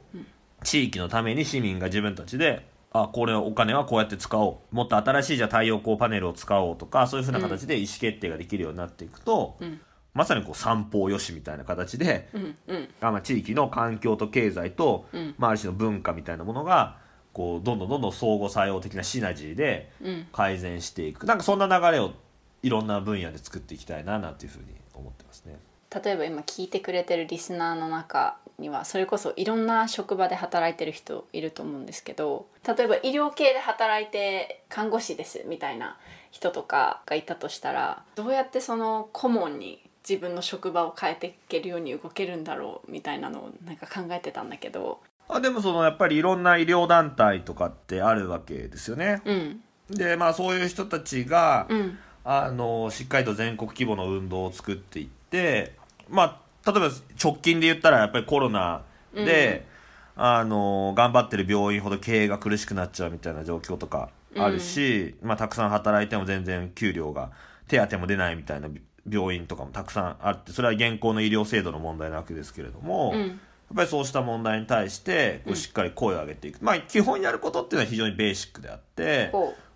[0.64, 4.76] 地域のために市民が自分たちであこれお金はこうやって使おう。
[4.76, 9.80] もっと新しいじゃあ太陽光パネルを使おうとかそういうふうな形で意思決定ができるようになっていくと、ん。
[10.16, 12.90] まさにこう三方よしみたいな形で、うんうん。
[13.00, 15.36] あまあ地域の環境と経済と、うん。
[15.38, 16.98] まあ、ある種の文化みたいなものが
[17.32, 20.28] こうどんどんどんどん相互作用的なシナジーでうん。
[20.32, 21.28] 改善していく。
[21.28, 22.14] なんかそんな流れを
[22.64, 25.60] いろんな分野で作っていきたいななんていうふうに思ってますね。
[26.04, 35.98] 例えば今聞いてくれてるリスナーの中にはそれこそいろんな職場で働いてる人いると思うんですけど例えば医療系で働いて看護師ですみたいな
[36.32, 45.00] 人とかがいたとしたらどうやってその顧問に自分の職場を変えていけるように動けるんだろうみたいなのをなんか考えてたんだけど。
[45.28, 49.22] あでもそのやっぱりいろんな医療団体とかってあるわけですよね。
[49.26, 49.62] うん。
[49.92, 52.00] でまあそういう人たちが、うん。
[52.24, 55.74] あのしっかりと全国規模の運動を作っていって
[56.10, 59.66] まあ例えば直近で言ったらやっぱりコロナで、
[60.16, 67.32] あの頑張ってる病院ほど経営が苦しくなっちゃうみたいな状況とかあるし、まあ、たくさん働いても全然給料が
[67.68, 68.68] 手当も出ないみたいな
[69.10, 73.40] 病院とかもたくさんあってそれは現行の医療制度の問題なわけですけれども、やっうん
[73.76, 79.32] ぱりそうした問題に対してこうしっかり声を上げていく、まあ基本やることっていうのは非常にベーシックであって。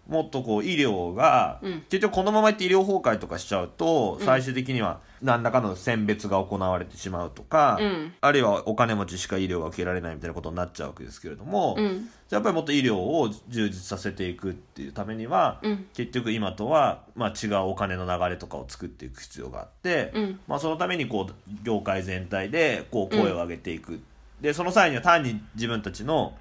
[0.07, 1.81] こもっとこう医療が、うん。
[1.89, 8.13] 結局このままいって医療崩壊とかしちゃうと、最終的には何らかの選別が行われてしまうとか、うん。
[8.21, 15.85] あるいはお金持ちしか医療が受けられないみたいなことになっちゃうわけですけれども、ううんやっぱりもっと医療を充実させていくっていうためには、うん。
[15.93, 20.39] 結局今とは、まあ、違うお金の流れとかを作っていく必要があって、うん。
[20.47, 24.01] まあ、そのためにこう業界全体でこう声を上げていく、
[24.41, 26.35] でその際には単に自分たちの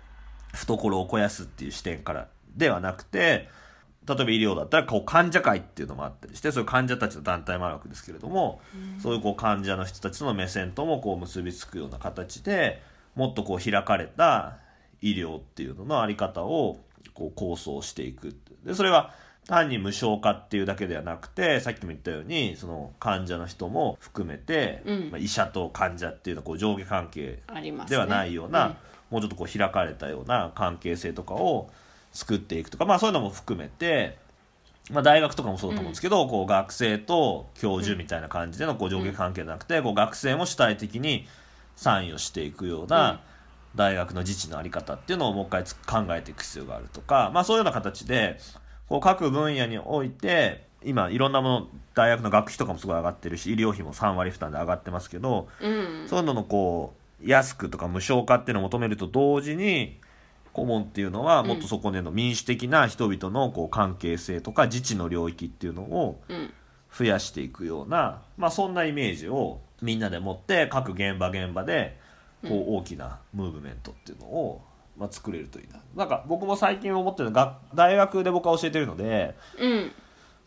[0.54, 3.48] 懐を肥やすっていう視点からではなくて
[4.06, 8.60] 例えば医療だったらこう患者会っていうのもあったりしてそういう患者たちの団体もあるわけですけれども、
[9.00, 12.82] そういうこう患者の人たちの目線ともこう結びつくような形で
[13.14, 14.58] もっとこう開かれた
[15.00, 16.80] 医療っていうののあり方を
[17.14, 18.36] こう構想していく。
[18.64, 19.14] でそれは
[19.46, 25.10] 単に無償化っていうだけではなくてさっきも言ったようにその患者の人も含めて、うん。
[25.10, 27.42] まあ、医者と患者っていうのはこう上下関係
[27.88, 28.76] ではないような、
[29.10, 31.70] もうちょっとこう開かれたような関係性とかを
[32.12, 34.18] 作っていくとか、まあ、そういうのも含めて、
[34.90, 41.26] まあ、大学とかもそうだと思うんですけど、こう学生と教授みたいな感じでのこう上下関係じゃなくて、こう学生も主体的に
[41.76, 43.20] 参与していくような
[43.74, 48.38] 大学の自治の在り方っていうのをもう一回つ考えていく必要があるとか、まあ、そういうような形で
[48.88, 56.08] こう各分野において今いろんなもの大学の学費とかもすごい上がってるし医療費も3割負担で上がってますけど、うん。
[56.08, 60.00] そういうののこう安くとか無償化っていうのを求めると同時に
[60.52, 66.52] 顧問っていうのはもっとそこでの民主的な人々のこう関係性とか自治の領域っていうのをうん。
[66.96, 71.98] 増やしていくような、まあ、そんなイメージをみんなで持って各現場現場で
[72.46, 74.62] こう大きなムーブメントっていうのを、
[74.96, 75.80] まあ、作れるといいな。
[75.96, 79.92] なんか僕も最近思ってるのが大学で僕は教えてるので、うん。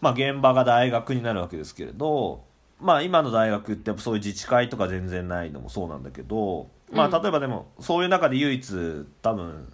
[0.02, 2.44] まあ、現場が大学になるわけですけれど、
[2.80, 9.74] まあ、今の大学ってそういう自治会とか全然ないのもそうなんだけど、まあ、例えばでもそういう中で唯一多分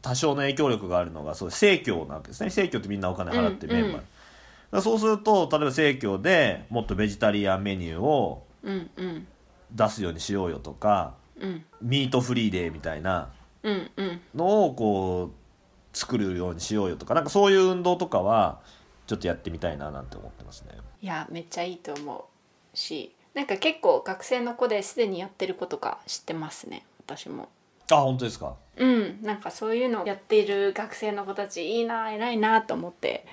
[0.00, 2.50] 多少の影響力があるのがそういう生協なわけですね。
[2.50, 4.02] 生協ってみんなお金払ってるメンバー、うんうん
[4.82, 8.46] そうすると例えば生協でもっとベジタリアンメニューを
[9.70, 13.28] 出すようにしようよとかうんミートフリーデーみたいな
[14.34, 18.60] のをこう作るようにしようよとかなんかそういう運動とかは
[19.06, 20.70] ちょっとやってみたいななんて思ってますね。
[21.02, 22.26] いやめっちゃいいと思
[22.72, 27.50] うしなんか結構学生の子ですでにやってる子とか知ってますね私も。
[27.90, 28.54] あ本当ですか？
[28.76, 33.26] うんなんかそういうのをやっている学生の子たちいいな偉いなと思って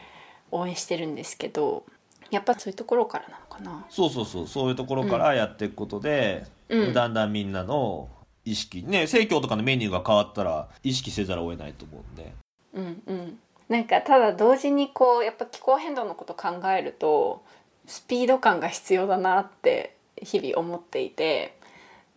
[0.51, 1.85] 応援してるんですけど
[2.29, 3.85] やっぱそういうところからなのかな？
[3.89, 6.93] そうそうそうそういうところからやっていくことで、うん。
[6.93, 8.09] だんだんみんなの
[8.45, 12.33] 意識ね生協とかのメニューが変わったら意識せざるを得ないと思うんで。
[12.73, 13.39] うんうん。
[13.69, 17.43] なんかただ同時にこうやっぱ気候変動のこと考えると
[17.85, 21.57] スピード感が必要だなって日々思っていて。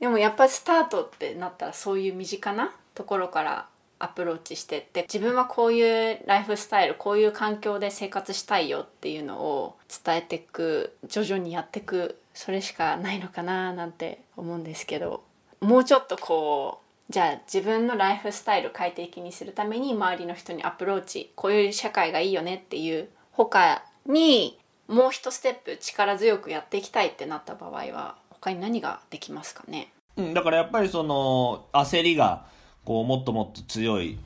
[0.00, 3.66] でもやっぱスタートってなったらそういう身近なところから
[3.98, 15.22] アプローチしてって自分はこういうライフスタイルこういう環境で生活したいよっていうのを伝えていく徐々にやっていくそれしかないのかななんて思うんですけど
[15.60, 29.92] もうちょっとこうじゃあ自分のライフスタイル快適にするために周りの人にアプローチこういう社会がいいよねっていう他にもう一ステップ力強くやっていきたいってなった場合は他に何ができますかね？
[30.16, 32.44] うん、だからやっぱりその焦りが
[32.84, 34.18] こうもっともっと強い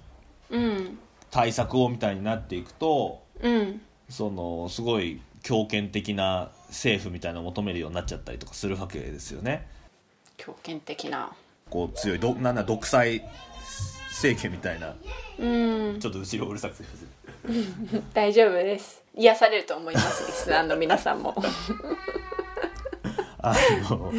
[0.51, 0.99] うん
[1.31, 9.66] 対策をみたいになっていくとうんそのすごい強権的な政府みたいなのを求めるようになっちゃったりとかするわけですよね。
[10.37, 11.33] 強権的な。
[11.71, 13.23] こう強いどなんだ独裁
[14.11, 14.95] 政権みたいな。
[15.38, 16.01] うん。
[16.01, 18.03] ちょっと後ろうるさくてすいません。
[18.14, 19.03] 大丈夫です。
[19.14, 21.35] 癒されると思いますリスナーの皆さんも。
[23.38, 23.55] あ
[23.88, 24.12] の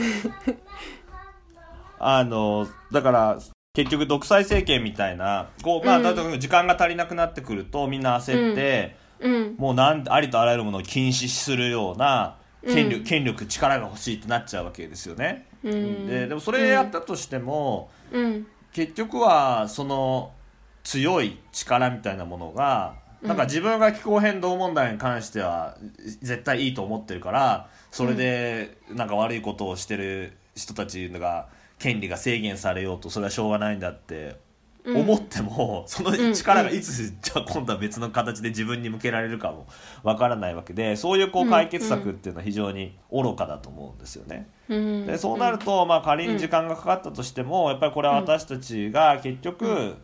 [1.99, 3.39] あのだから
[3.77, 6.03] 結局独裁政権みたいなこうまあ、うん。
[6.03, 9.55] 例えば時間が足りなくなってくるとみんな焦って、うん。
[9.55, 13.03] もうなんありとあらゆるものを禁止するような権力,、うん。
[13.03, 15.45] 権力力が欲しいってなっちゃうわけですよね。
[15.63, 16.07] うん。
[16.07, 18.47] ででもそれやったとしても、うん。
[18.73, 20.31] 結局はその
[20.83, 23.27] 強い力みたいなものがうん。
[23.27, 25.77] なんか自分が気候変動問題に関しては
[26.23, 34.37] 絶対いいと思ってるからそれでなんか悪いことをしてる人たちが権利が制限されようとそれはしょうがないんだって
[34.83, 34.97] うん。
[35.01, 39.67] 思っても、その力がいつ、じゃあ今度は別の形で自分に向けられるかも
[40.01, 44.47] わからないわけでそういうこう解決策っていうのは非常に愚かだと思うんですよね。
[44.69, 45.05] うん。
[45.05, 49.95] でそうなると、まあ、仮に時間がかかったとしても、やっぱりこれは私たちが結局、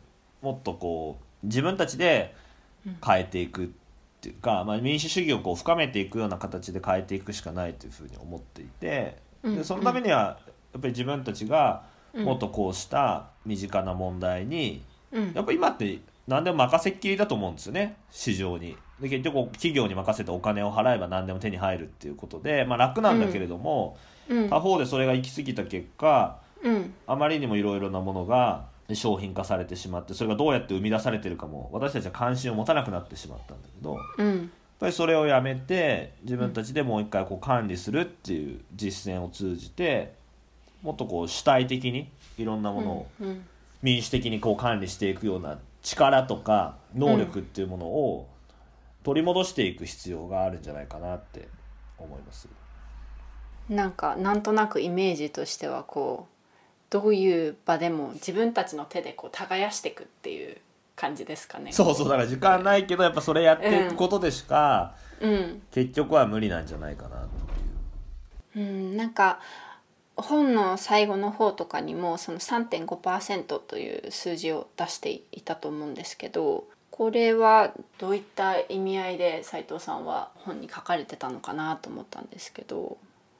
[0.42, 2.36] もっとこう自分たちで
[3.06, 3.68] 変えていくっ
[4.20, 9.56] ていうか、まあ、民主主義をこう深めていくような形で変えていくしかないというふうに思っていてうん。
[9.56, 10.40] でそのためには
[10.74, 11.84] やっぱり自分たちが
[12.14, 12.26] うん。
[12.26, 15.34] もっとこうした身近な問題にうん。
[15.34, 17.98] やっぱ今って何でも任せっきりだと思うんですよね。
[18.12, 18.78] 市場に。
[19.00, 23.98] で結局企業に任せてお金を払えば何でも手に入るっていうことで、まあ、楽なんだけれども、
[24.30, 24.50] うん。
[24.50, 26.94] 他方でそれが行き過ぎた結果うん。
[27.08, 34.52] あまりにもいろいろなものが商品化されてしまってそれがどうやって生み出されてるかも私たちは関心を持たなくなってしまったんだけどやっうん
[34.84, 40.16] ぱりそれをやめて自分たちでもう一回こう管理するっていう実践を通じて
[40.84, 43.46] もっとこう主体的にいろんなものをうん
[43.84, 48.30] 民主的にこう管理していくような力とか能力っていうものを
[49.04, 51.50] 取り戻していく必要があるんじゃないかなって
[51.98, 52.48] 思います。
[53.70, 56.34] なんかなんとなくイメージとしてはこう
[56.90, 60.58] どういう場でも自分たちの手でこう耕していくっていう
[60.96, 61.74] 感じですかね。
[61.74, 67.28] そうそうだから時間ないけどやっぱそれやっていくことでしか、うん、結局は無理なんじゃないかなっ
[68.54, 68.66] ていう。
[68.66, 69.40] うん、なんか
[70.16, 82.98] 本の最後の方とかにもその3.5%という数字を出していたと思うんですけどこれはどういった意味合いで斉藤さんは本に書かれてたのかなと思ったんですけど。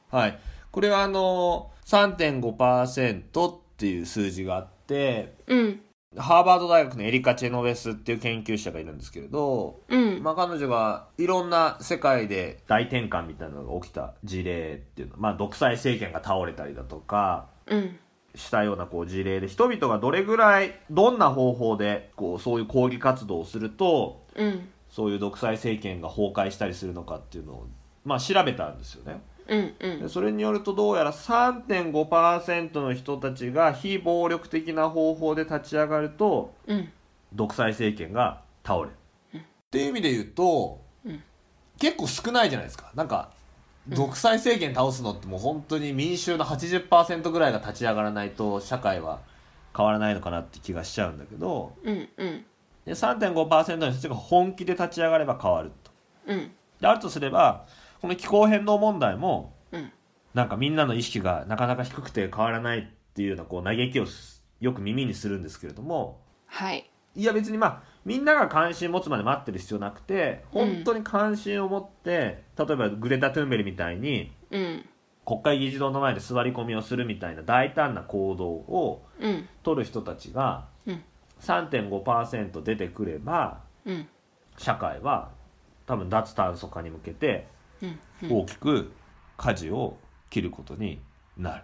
[0.10, 0.40] はい。
[0.72, 5.82] これはあの、3.5%っていう数字があって、うん
[6.18, 10.22] ハーバード大学のエリカ・チェノベスっていう研究者がいるんですけれど、うん。
[10.22, 18.00] まあ彼女がいろんな世界で大転換みたいなのが起きた事例っていうの、まあ独裁政権が倒れたりだとか、うん。
[18.36, 24.70] したようなこう事例で人々がどれぐらいどんな方法でこうそういう抗議活動をするとうん。
[24.90, 27.68] そういう独裁政権が崩壊したりするのかっていうのを
[28.06, 29.22] まあ調べたんですよね。
[29.48, 30.02] うんうん。
[30.02, 36.90] でそれによるとどうやら3.5%の人たちが非暴力的な方法で立ち上がるとうん。
[37.34, 38.90] 独裁政権が倒れる、
[39.40, 41.24] っていう意味で言うと、うん。
[41.80, 42.92] 結構少ないじゃないですか。
[42.96, 43.32] なんか
[43.88, 49.20] 独裁政権倒すのってもう本当に民衆の80%ぐらいが立ち上がらないと社会は
[49.76, 52.46] 変わらないのかなって気がしちゃうんだけどうんうん。
[52.86, 55.92] で3.5%の人たちが本気で立ち上がれば変わると。
[56.28, 56.52] うん。
[56.80, 57.66] であるとすれば
[58.04, 59.90] この気候変動問題もうん。
[60.34, 62.84] なんかみんなの意識がなかなか低くて変わらないっ
[63.14, 66.92] ていうようなこう嘆きをすよく耳にするんですけれどもはい。
[67.16, 74.86] いや別にまあみんなが関心持つまで待ってる必要なくてうん本当に関心を持って、例えばグレタ・トゥンベリみたいにうん。
[75.26, 79.48] 国会議事堂の前で座り込みをするみたいな大胆な行動をうん。
[79.64, 81.02] 取る人たちがうん。
[81.40, 84.10] 3.5%出てくればうん。
[84.58, 85.32] 社会は
[85.86, 87.53] 多分脱炭素化に向けてうんうん
[88.30, 88.92] 大きく
[89.38, 89.98] 舵を
[90.30, 91.02] 切ることに
[91.38, 91.64] なる。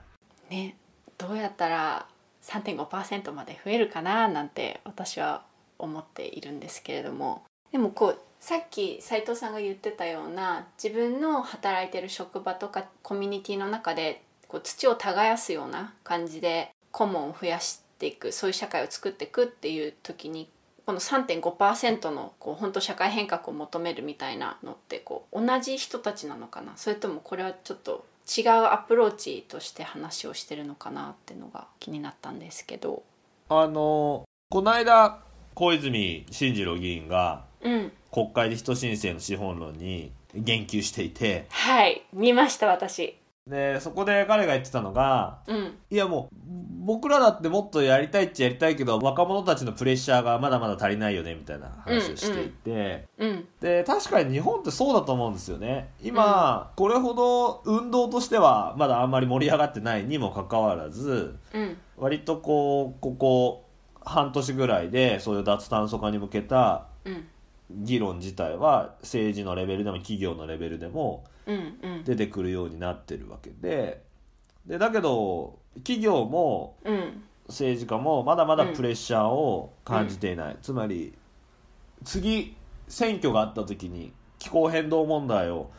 [0.49, 0.75] ね
[1.17, 2.07] どうやったら
[2.43, 5.43] 3.5%まで増えるかななんて私は
[5.77, 20.49] 思っているんですけれどもでもこうさっき斉藤さんが言ってたような自分の働いてる職場とかコミュニティの中でこう土を耕すような感じで顧問を増やしていくそういう社会を作っていくっていう時に
[20.89, 26.71] この3.5%のこう本当社会変革を求めるみたいなのってこう同じ人たちなのかな？
[26.77, 33.03] それともこれはちょっと違うアプローチとして話をしてるのかなっていうのが気になったんですけど。
[33.49, 35.19] あのこの間
[35.53, 43.18] 小泉進次郎議員がうん、国会で人申請の資本論に言及していてはい見ました私。
[43.49, 45.73] でそこで彼が言ってたのがうん。
[45.89, 46.35] いやもう
[46.85, 53.47] 僕らだってもっとやりたいっちゃやりたいけど若者たちのプレッシャーがまだまだ足りないよねみたいな話をしていて、うん。
[53.59, 55.89] で確かに日本ってそうだと思うんですよね。
[56.01, 61.77] 今、これほど運動としてはまだあんまり盛り上がってないにもかかわらずうん。
[61.97, 63.65] 割とこうここ
[64.01, 67.27] 半年ぐらいでそういう脱炭素化に向けたうん。
[67.71, 71.29] 議論自体は政治のレベルでも企業のレベルでもうんうん
[72.05, 74.03] 出てくるようになってるわけで。
[74.65, 77.23] でだけど企業もうん。
[77.49, 81.13] 政治家もまだまだプレッシャーを感じていない、つまり
[82.05, 82.55] 次
[82.87, 85.71] 選挙があった時に気候変動問題を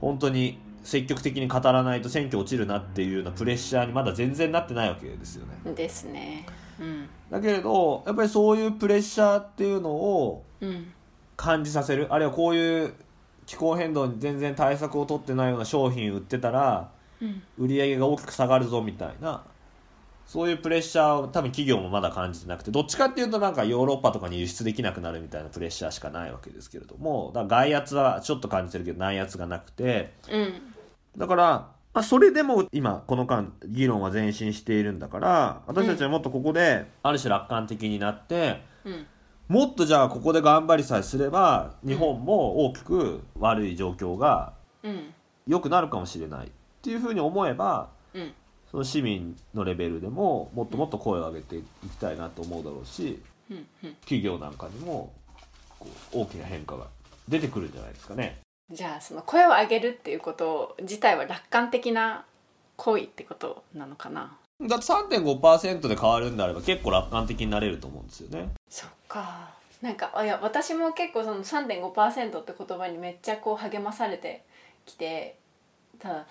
[0.00, 5.72] 本当に積極的に語らないと選挙落ちるなっていうようなプレッシャーにまだ全然なってないわけですよね。
[5.74, 6.46] ですね。
[6.80, 7.08] うん。
[7.30, 10.92] だけれどやっぱりそういうプレッシャーっていうのをうん。
[11.36, 12.06] 感じさせる。
[12.10, 12.94] あるいはこういう
[13.52, 16.90] 気候変動に全然対策を取ってないような商品売ってたら
[17.20, 17.42] うん。
[17.58, 19.44] 売り上げが大きく下がるぞみたいな。
[20.26, 30.14] そういうプレッシャーを多分企業もまだ感じてなくてどっちかっていうとなんかヨーロッパとかに輸出できなくなるみたいなプレッシャーしかないわけですけれどもだから外圧はちょっと感じてるけど内圧がなくて。
[30.30, 30.54] うん。
[31.18, 39.06] だから、まあ、それでも今この間議論は前進しているんだから私たちはもっとここである種楽観的になって、うん
[39.52, 45.12] もっとじゃあここで頑張りさえすれば日本も大きく悪い状況がうん。
[45.46, 46.50] 良くなるかもしれないっ
[46.80, 48.32] ていうふうに思えばうん。
[48.70, 53.94] その市民のレベルでももっともっと声を上げていきたいなと思うだろうしうんうん。
[53.96, 55.12] 企業なんかにも
[55.78, 56.86] こう大きな変化が
[57.28, 58.40] 出てくるんじゃないですかね。
[58.70, 62.24] じゃあその声を上げるっていうこと自体は楽観的な
[62.76, 64.34] 行為ってことなのかな？
[64.66, 68.48] だって3.5%で変わるんであれば結構楽観的になれると思うんですよね。
[69.12, 69.50] か。
[69.82, 74.44] なんかあいや私も結構その3.5%って言葉にめっちゃこう励まされて
[74.86, 75.36] きて
[75.98, 76.26] ただ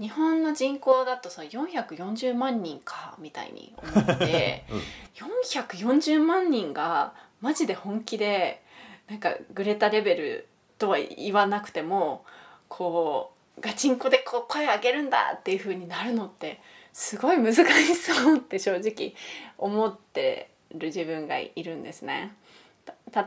[0.00, 4.64] 日本の人口だとその440万人かみたいに思って、
[5.14, 8.62] 440万人がマジで本気で
[9.06, 12.24] なんかグレタレベルとは言わなくても
[12.68, 16.60] こうガチンコでこう声上げるんだっていう風になるのって
[16.92, 19.14] すごい難しそうって正直
[19.58, 22.34] 思ってる自分がいるんですね。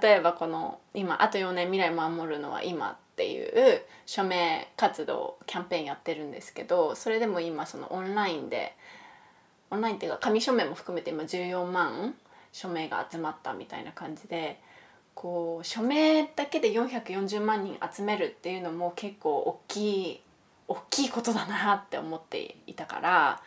[0.01, 8.75] 例えばこの今あと4年未来守るのは今っていう署名活動キャンペーンやってるんですけどそれでも今そのオンラインで
[9.71, 12.15] オンラインっていうか紙署名も含めて今14万
[12.51, 14.59] 署名が集まったみたいな感じで
[15.15, 20.21] こう署名だけで440万人集めるっていうのも結構大きい
[20.67, 23.41] 大きいことだなって思っていたから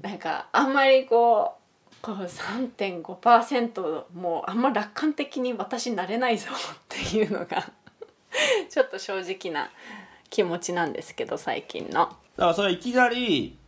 [0.00, 1.65] なんかあんまりこう
[2.02, 7.72] こう3.5%もうあんま楽観的に私なれないぞっていうのが
[8.70, 9.70] ちょっと正直な
[10.30, 11.90] 気持ちなんですけど最近の。
[11.90, 13.58] だからそれはいきなり、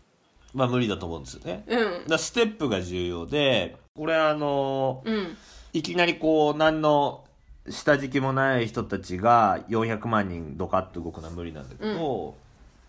[0.55, 1.65] まあ無理だと思うんですよね。
[1.67, 5.37] うんだステップが重要で、これあの、うん
[5.73, 7.25] いきなりこう何の
[7.69, 12.35] 下敷きもない人たちが400万人ドカッと動くのは無理なんだけど、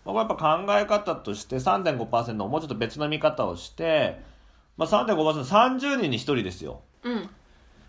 [0.04, 4.22] まあ、やっぱ考え方として3.5%をもうちょっと別の見方をして、
[4.76, 6.82] まあ、3.5%30 人に1人ですよ。
[7.02, 7.30] うん。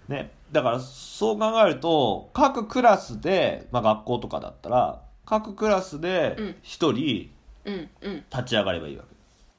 [0.08, 6.46] ね、だからそう考えると各クラスで、まあ、学校とかだったら各クラスでうん。
[6.48, 7.32] 1人
[7.66, 8.26] うんうん。
[8.30, 9.04] 立ち上がればいいわ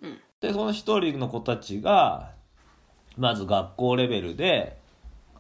[0.01, 0.19] け、うん。
[0.41, 0.73] でその1
[1.11, 2.33] 人の子たちが
[3.17, 4.77] まず学校レベルで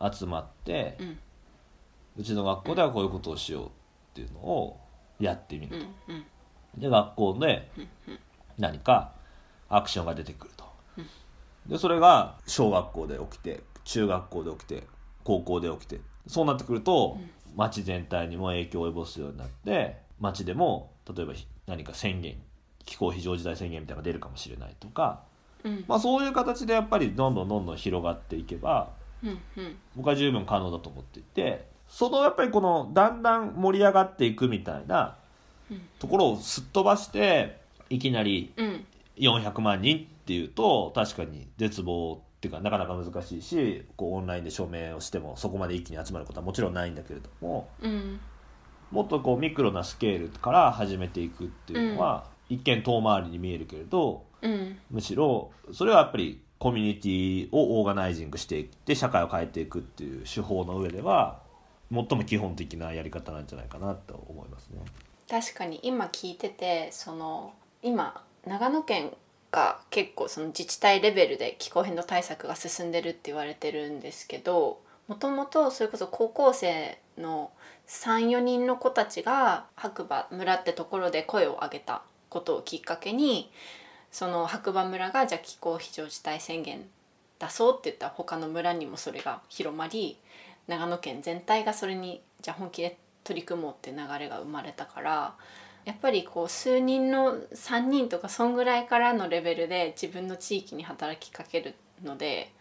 [0.01, 1.19] 集まって、うん。
[2.19, 3.71] うちの学校ではこういうことをしようっ
[4.15, 4.79] ていうのを
[5.19, 6.81] やってみるうと、んうん。
[6.81, 7.71] で学校で
[8.59, 9.13] 何か
[9.69, 10.62] アクションが出てくると、
[11.67, 14.85] でそれが小学校で起きて中学校で起きて
[15.25, 17.19] 高校で起きてそうなってくると、
[17.57, 22.37] 町全体にも影響を及ぼすようになって町でも例えばひ何か宣言
[22.85, 25.23] 気候非常事態宣言みたいなのが出るかもしれないとか、
[25.65, 25.85] うん。
[25.87, 28.91] まあ、そういう形でやっぱりどんどんどんどん広がっていけば
[29.23, 29.77] うんうん。
[29.97, 35.17] 僕は十分可能だと思っていてそのやっぱりこのだんだん盛り上がっていくみたいな
[35.99, 38.87] ところをすっ飛ばしていきなりうん。
[39.19, 48.21] 400万人っていうと確かに絶望っていうかなかなか難しいしこうオンラインで署名をしてもそこまで一気に集まることはもちろんないんだけれどもうん。
[48.91, 54.79] もっとこうミクロなスケールから始めていくっていうのは、一見遠回りに見えるけれどうん。
[54.91, 61.41] むしろそれはやっぱりコミュニティをオーガナイジングしていって社会を変えていくっていう手法の上では
[61.91, 64.81] 最も基本的なやり方なんじゃないかなと思いますね。
[65.29, 67.53] 確かに今聞いててその
[67.83, 69.13] 今長野県
[69.53, 77.53] が結構その自治体レベルで気候変動対策が進んでるって言われてるんですけどもともとそれこそ高校生の
[77.87, 83.53] 34人の子たちが白馬村ってところで声を上げたことをきっかけに
[84.11, 86.83] その白馬村がじゃあ気候非常事態宣言
[87.39, 90.17] 出そうって言ったら他の村にもそれが広まり
[90.67, 95.35] 長野県全体がそれにじゃあ本気で取り組もうって流れが生まれたから
[95.85, 101.75] やっぱりこう数人の3人とかそんぐらいからのレベルで自分の地域に働きかける
[102.05, 102.53] ので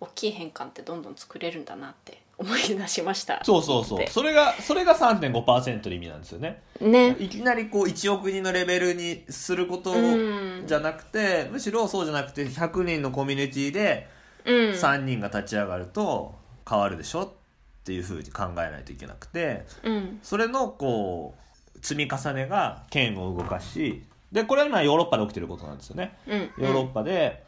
[0.00, 3.44] 大きい変換ってどんどん作れるんだなって 思い出しました。
[3.44, 4.06] そうそうそう。
[4.08, 6.62] それがそれが3.5%の意味なんですよね。
[6.80, 7.14] ね。
[7.18, 10.64] いきなりこう1億人のレベルにすることうん。
[10.66, 14.08] じゃなくて、むしろそうじゃなくて100人のコミュニティで
[14.44, 16.34] うん、3人が立ち上がると
[16.68, 17.30] 変わるでしょっ
[17.84, 20.18] ていうふうに考えないといけなくてうん。
[20.22, 21.49] それのこう
[21.82, 26.16] 積み重ねが県を動かしでこれは今ヨーロッパで起きてることなんですよね。
[26.26, 27.44] うんヨーロッパで、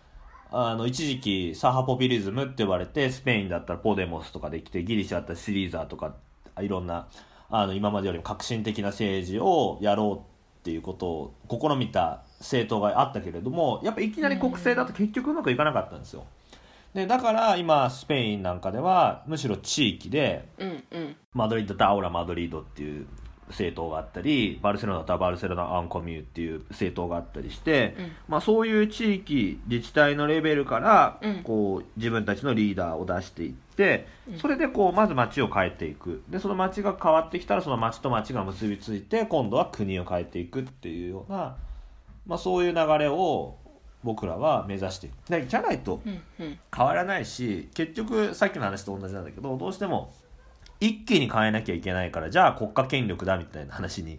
[0.51, 6.17] あの一時期サハポピュリズムって呼ばれてスペインだったらポデモスとかできてギリシャだったらシリーザーとか
[6.61, 7.09] いろんな
[7.49, 16.25] あの今までよりも革新的な政治をやろうっていうことを試みた政党があったけれどもやっぱいきなり国政だと結局うまくいかなかったんですよ。
[16.93, 23.07] でだから今スペインなんかではむしろ地域でうんうんマドリードとアウラ・マドリードっていう
[23.49, 28.13] 政党があったりバルセロナとバルセロナ・アンコミューっていう政党があったりして、うん。
[28.29, 31.43] まあ、そういう地域自治体のレベルからうん。
[31.43, 34.39] こう自分たちのリーダーを出していってうん。
[34.39, 36.23] それでこうまず町を変えていく。
[36.29, 41.57] でその町が変わってきたらその町と町が結びついて今度は国を変えていくっていうような、
[42.27, 43.57] まあ、そういう流れを
[44.05, 45.29] 僕らは目指していく。
[45.29, 46.01] でじゃないと
[46.75, 50.13] 変わらないし結局さっきの話と同じなんだけどどうしても
[50.83, 54.19] 一気に変えなきゃいけないからじゃあ国家権力だみたいな話に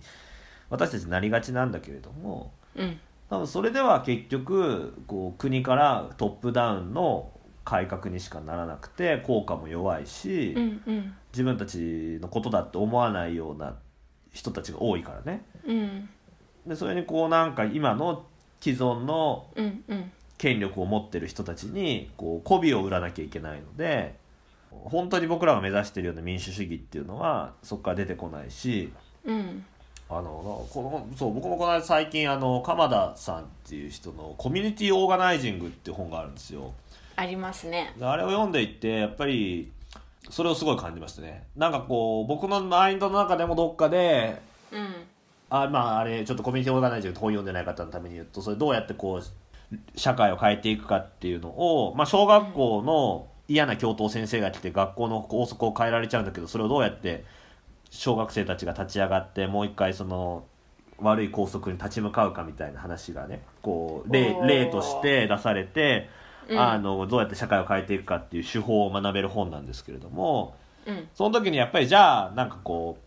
[0.70, 2.99] 私たちなりがちなんだけれどもうん。
[3.30, 7.32] 多分それでは結局こう国からトップダウンの
[7.66, 11.14] 改革にしかならなくて効果も弱いし、うんうん。
[11.34, 13.76] 自分たちのことだって思わないような
[14.32, 15.43] 人たちが多いからね。
[15.66, 16.09] うん。
[16.66, 18.26] でそれにこうなんか今の
[18.61, 19.47] 既存の
[20.38, 24.16] 権力を持ってる人たちにこう媚びを売らなきゃいけないので
[24.86, 28.91] 本当に僕らが目指してるような民主主義っていうのはそこから出てこないし
[29.26, 29.65] うん
[30.09, 36.74] あのこのそう僕もこの間最近あの鎌田さんっていう人の「コミュニティオーガナイジング」っていう本があるんですよ。
[37.15, 39.71] ありますねであれを読んでいってやっぱり
[40.30, 41.45] それをすごい感じましたね。
[41.55, 44.93] なんかこう僕のマインドの中でもどっかでうん
[45.49, 57.26] あまああれちょっとコミュニティオーガナイジング本読んでない方のために言うとそれどうやってこう社会を変えていくかっていうのを、まあ、小学校の嫌な教頭先生が来て学校の校則を変えられちゃうんだけどそれをどうやって
[57.89, 60.46] 小学生たちが立ち上がってもう一回その
[61.00, 66.24] 悪い校則に立ち向かうかみたいな話がねこう例例として出されて、うん
[66.60, 70.56] あのどうやって社会を変えていくかっていう手法を学べる本なんですけれども。
[70.86, 72.98] うんその時にやっぱりじゃあなんかこ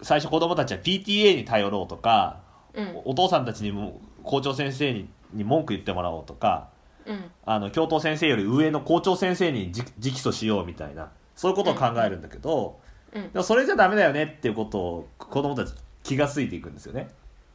[0.00, 2.38] う最初子供たちは PTA に頼ろうとか、
[2.74, 6.68] うんお父さんたちにも校長先生にに文句言ってもらおうとか
[7.06, 7.30] うん。
[7.44, 11.10] あの教頭先生より上の校長先生に直直訴しようみたいな。
[11.34, 12.78] そういうことを考えるんだけど、
[13.12, 13.32] うん。
[13.32, 17.08] でもそれじゃダメだよねっていうことを子供たち気がついていくんですよね。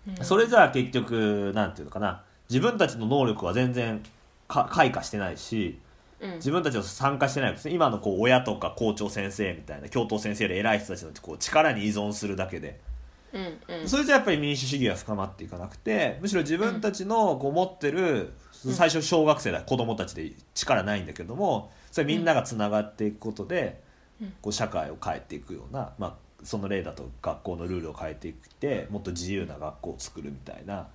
[0.07, 0.25] うん。
[0.25, 2.23] それじゃあ結局なんていうのかな。
[2.49, 4.03] 自分たちの能力は全然
[4.47, 5.79] か開花してないし
[6.19, 6.35] うん。
[6.35, 7.73] 自分たちは参加してないですね。
[7.73, 12.79] 今のこう親とか校長先生みたいな教頭先生より偉い人たちのこう力に依存するだけで。
[13.33, 13.87] うんうん。
[13.89, 18.33] それじゃやっぱり民主主義が深まっていかなくてむしろ自分たちのこう持ってる
[18.69, 23.81] 最初小学生だ子供たちで力ないんだけどもそれみんながつながっていくことで
[24.21, 24.33] うん。
[24.41, 30.87] こう社会を変えていくような、まあ、その例だと学校のルールを変えていってもっと自由な学校を作るみたいな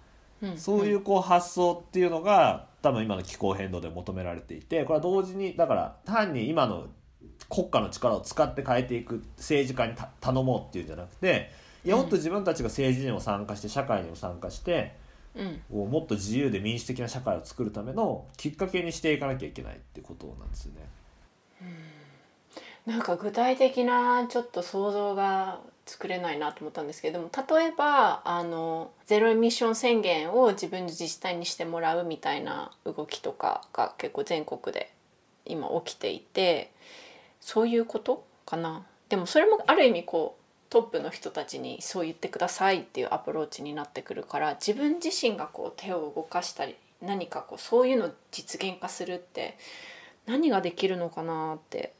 [0.42, 0.56] うん。
[0.56, 6.86] そういうこう発想っていうのが多分今の気候変動で求められていてこれは同時にだから単に今の
[7.48, 11.50] 国家の力を使って変えていく政治家にた頼もうっていうんじゃなくて
[11.84, 14.96] いやもっと自分たちが政治にも参加して社会にも参加して
[15.36, 15.62] うん。
[15.70, 20.80] こうもっと自由で民主的な社会を作るためのきっかけにしていかなきゃいけないってことなんですよね。
[22.86, 34.92] なんか具体的なちょっと想像が作れないなと思ったんですけども例えばあのゼロエミッション宣言を自分の自治体にしてもらうみたいな動きとかが結構全国で
[35.44, 36.72] 今起きていて
[37.40, 38.84] そういうことかな。
[39.08, 49.56] でもそれもある意味こうトップの人たちにそう言ってくださいっていうアプローチになってくるから自分自身がこう手を動かしたり何かこうそういうのを実現化するって
[50.26, 51.92] 何ができるのかなって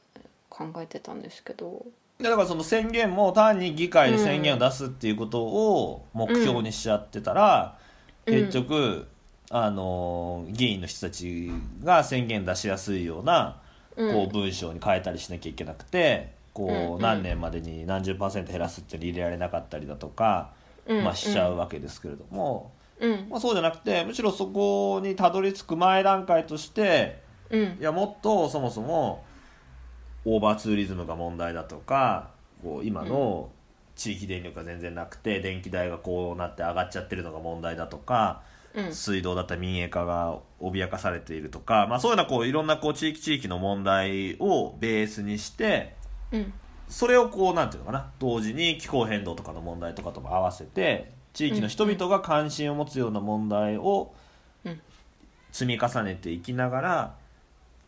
[0.49, 1.85] 考えてたんですけど。
[2.19, 7.87] だからその宣言も単に議会で宣言を出すっていうことを目標にしちゃってたら、うん
[8.27, 9.07] 結局、
[9.49, 11.49] あの議員の人たち
[11.81, 13.61] が宣言出しやすいような
[13.95, 20.53] うんこう文章に変えたりしなきゃいけなくてこうん何年までに何十パーセント減らすって入れられなかったりだとか、
[20.87, 23.27] うんまあ、しちゃうわけですけれども、うん。
[23.29, 27.61] まあ、そうじゃなくてむしろそこにたどり着く前段階としてうん。
[27.79, 29.23] いやもっとそもそも
[30.25, 32.31] オーバーツーリズムが問題だとか
[32.63, 33.49] こう今の
[33.95, 38.41] 地域電力が全然なくて電気代がこうなって上がっちゃってるのが問題だとか
[38.73, 38.93] うん。
[38.93, 45.96] 水道だったら民営化が脅かされているとか、まあ、そういうようなこういろんなこう地域地域の問題をベースにして
[46.31, 46.53] うん。
[46.87, 48.11] それをこうなんていうのかな。
[48.19, 54.13] 同時に気候変動とかの問題とかとも合わせて地域の人々が関心を持つような問題を
[54.63, 54.81] うん。
[55.51, 57.15] 積み重ねていきながら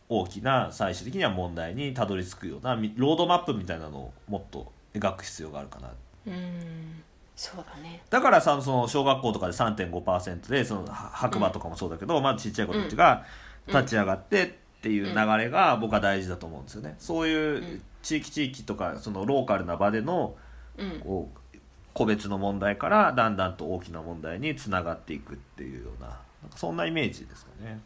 [0.08, 5.90] 大きな最終的には問題にたどり着くようなみロードマップみたいなのをもっと描く必要があるかな。
[6.26, 7.02] うん。
[7.36, 8.02] そうだね。
[8.10, 13.24] だからさその小学校とかで3.5%でそのは白馬とかもそうだけど、まずちっちゃい子たちが
[13.68, 16.94] 立ち上がってっていう流れが僕は大事だと思うんですよね。
[16.98, 20.36] そういう地域地域とかそのローカルな場での
[20.78, 21.58] うんこう
[21.92, 26.14] 個別の問題からだんだんと大きな問題につながっていくっていうようなな
[26.48, 27.80] んかそんなイメージですかね。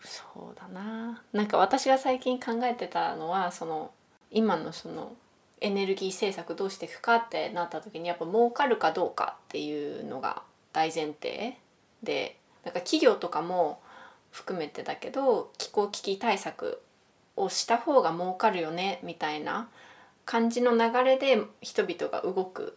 [0.00, 0.22] そ
[0.54, 3.90] うだななんか私が最近考えてたのはその
[4.30, 5.12] 今のその
[5.60, 10.42] エネルギー政策どうしていくかってなった時にやっぱ儲かるかどうかっていうのが
[10.72, 11.58] 大前提
[12.02, 13.79] でなんか企業とかも
[14.30, 16.80] 含めてだけど気候危機対策
[17.36, 19.68] をした方が儲かるよねみたいな
[20.24, 22.76] 感じの流れで人々が動く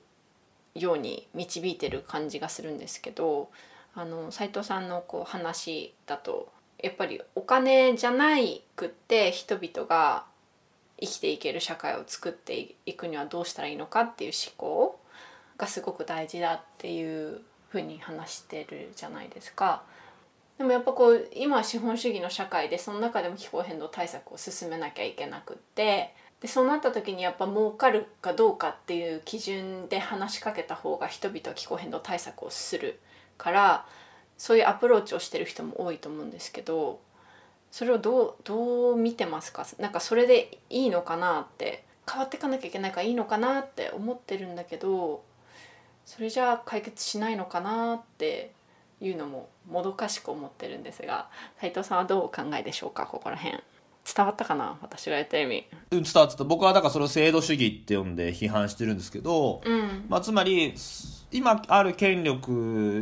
[0.75, 3.49] ように導いてる感じがするんですけど
[3.95, 6.51] あの斉藤さんのこう話だと
[6.81, 10.25] やっぱりお金じゃないくって人々が
[10.99, 14.99] 生きていける社会を作っていくにはどうしたらいいのかっていう思考
[15.57, 19.83] がすごく大事だっていうふうに話してるじゃないですか。
[20.57, 32.99] でもやっぱこう今は資本主義の社会でその中でも気候変動対策を進めなきゃいけなくってでそうなった時にやっぱ儲かるかどうかっていう基準で話しかけた方が人々は気候変動対策をする
[33.37, 33.85] から
[34.37, 36.99] そういうアプローチをしてる人も多いと思うんですけど
[37.71, 39.65] それをどうどう見てますか？
[39.79, 45.23] なんかそれでいいのかなって変わっていかなきゃいけないからいいのかなって思ってるんだけど
[46.05, 48.51] それじゃあ解決しないのかなって
[49.01, 51.29] いうのももどかしく思ってるんですが
[51.59, 53.59] 斉藤さんはどうお考えでしょうかここら辺。
[54.05, 55.65] 伝わったかな私が言った意味。
[55.91, 56.43] うん伝わってた。
[56.43, 60.05] 僕はだからそれを制度主義って呼んで批判してるんですけど、うん。
[60.09, 60.73] まあ、つまり
[61.31, 62.51] 今ある権力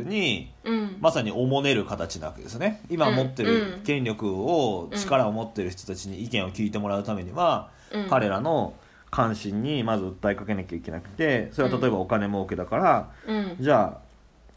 [0.06, 0.96] にうん。
[1.00, 2.82] まさにおもねる形なわけですね。
[2.88, 3.48] 今持ってうん。
[3.48, 8.08] る権力を力を持ってる人たちに意見を聞いてもらうためには、うん。
[8.08, 8.74] 彼らの
[9.10, 13.56] 関心にまず訴えかけなきゃいけなくてそれは例えばお金儲けだから、うん。
[13.60, 14.01] じゃあ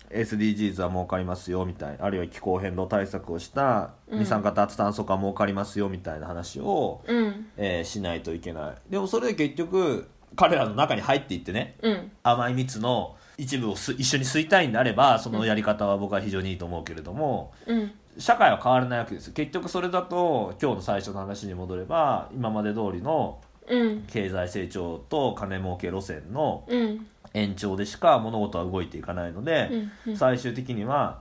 [0.09, 4.19] SDGs は儲かりますよみたいあるいは気候変動対策をしたうん。
[4.19, 7.47] 二酸化脱炭素化儲かりますよみたいな話を、うん。
[7.57, 8.91] えーしないといけない。
[8.91, 12.11] でもそれで結局彼らの中に入っていってねうん。
[12.23, 17.91] 甘い蜜の一部をす一緒に吸いたいんであればそのやり方は僕は非常にいいと思うけれどもうん。
[18.17, 19.33] 社会は変わらないわけですよ。
[19.33, 24.03] 結局それだと今日の最初の話に戻れば今まで通りのうん。
[24.07, 29.69] 経済成長と金儲け路線のうん延長でしか物事は動いていかないので、
[30.05, 30.17] うんうん。
[30.17, 31.19] 最終的には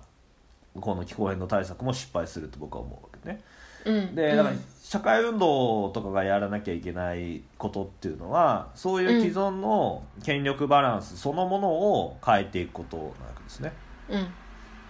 [0.80, 3.42] この気候変動対策も失敗すると僕は思うわけね。
[3.84, 13.72] うんでだから社会運動とかがやらなきゃいけないことっていうのはそういう既存の権力バランスそのものを変えていくことなわけですね。
[14.08, 14.26] うん。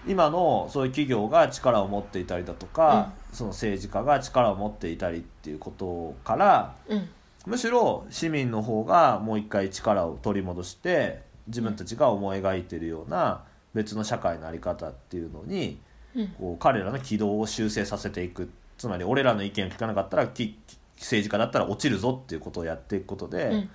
[0.06, 7.08] 今のそういう企業が力を持っていたりだとか、その政治家が力を持っていたりっていうことからうん
[7.46, 15.78] むしろ市民の方がもう一回力を取り戻して自分たちが思い描いているような別の社会の在り方っていうのに
[16.14, 16.28] うん。
[16.28, 18.50] こう彼らの軌道を修正させていく。
[18.78, 20.58] つまり俺らの意見を聞かなかったらき
[20.96, 23.70] 政治家だったら落ちるぞっていうことをやっていくことで、うん。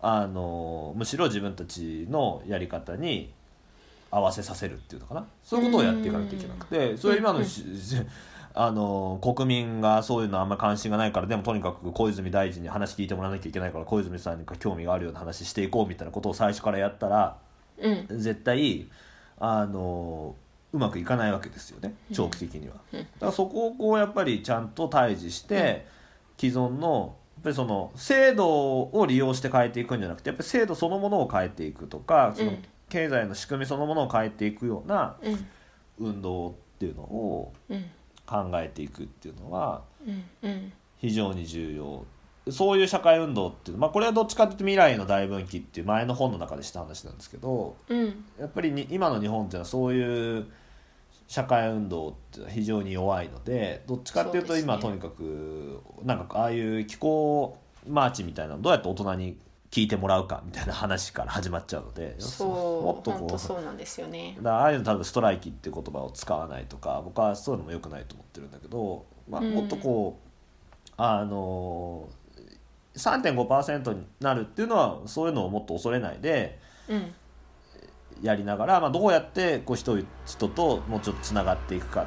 [0.00, 3.32] あのむしろ自分たちのやり方に
[4.10, 5.26] 合わせさせるっていうのかな。
[5.42, 7.64] そういうことをやっていかなきゃいけなくてそれは今のし、
[8.60, 17.38] あの国民がそういうのあんまり関心がないからでもとにかく小泉大臣に話聞いてもらわなきゃいけないから小泉さんに興味があるような話していこうみたいなことを最初からやったら
[17.78, 18.06] うん。
[18.08, 18.88] 絶対
[19.38, 20.34] あの
[20.72, 22.74] うまくいかないわけですよね長期的には。
[22.92, 22.98] うん。
[22.98, 25.86] だからそこをこうやっぱりちゃんと対峙して、
[26.36, 32.64] 既存のやっぱりその制度を利用して変えていくんじゃなくてやっぱり制度そのものを変えていくとかそのうん。
[32.88, 35.46] 経済の仕組みそのものを変えていくようなうん。
[36.00, 37.84] 運動っていうのをうん
[38.28, 39.82] 考えていくっていうのは
[40.98, 42.04] 非常に重要。
[42.50, 48.24] そういう社会運動っていうのまあこれはどっちかというと未来の大分岐っていう前の本の中でした話なんですけどうん。
[48.38, 50.46] やっぱりに今の日本っていうのはそういう
[51.26, 59.36] 社会運動っていうのは非常に弱いのでどっちかっていうと今とにかくなんかああいう気候マーチみたいなのどうやって大人に
[59.70, 62.48] 聞いてもらうかみたいな話から始まっちゃうのでそう
[62.84, 64.36] もっとこうそうなんですよね。
[64.40, 69.54] だああいうの多分ストライキっていう言葉を使わないとか僕はそういうのも良くないと思ってるんだけど、まあ、うん。
[69.54, 72.08] もっとこう、あの
[72.96, 76.58] 3.5%になるっていうのはそういうのをもっと恐れないで
[76.88, 77.14] うん。
[78.22, 79.96] やりながら、まあ、どうやってこう人
[80.26, 82.06] 人ともうちょっとつながっていくか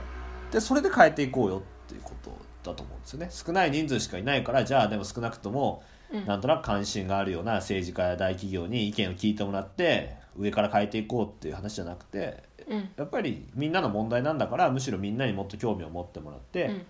[0.52, 2.32] でそれで変えていこうよっていうこと
[2.70, 3.30] だと思うんですよね。
[3.32, 6.26] 少ない人数しかいないからじゃあでも少なくともうん。
[6.26, 12.90] なんとなく関心があるような政治家や大企業に意見を聞いてもらって上から変えていこうっていう話じゃなくてうん。
[12.96, 16.86] やっぱりみんなの問題なんだからむしろみんなにもっと興味を持ってもらって、うん。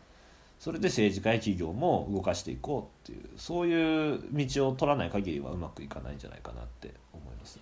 [0.59, 7.59] それで政治家や企業も動かしていこうっていうそういう道を取らない限りはうまくいかないんじゃないかなって思います。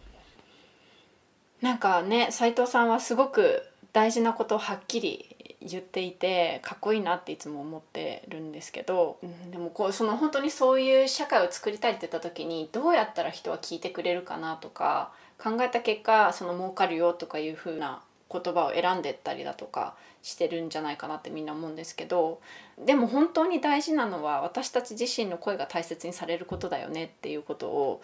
[1.61, 5.28] なんかね斉藤さんはすごく大事なことをはっきり
[5.61, 18.01] 言っていてかっこいいなっていつも思ってるんですけど、うんでもこうその本当にそういう社会を作りたいって言った時にどうやったら人は聞いてくれるかなとか考えた結果その儲かるよとかいう風な
[18.31, 22.41] 言葉を選んでったりだとかしてるんじゃないかなってみんな思うんですけど
[22.77, 28.01] でも本当に大事なのは私たち自身の声が大切にされることだよねっていうことを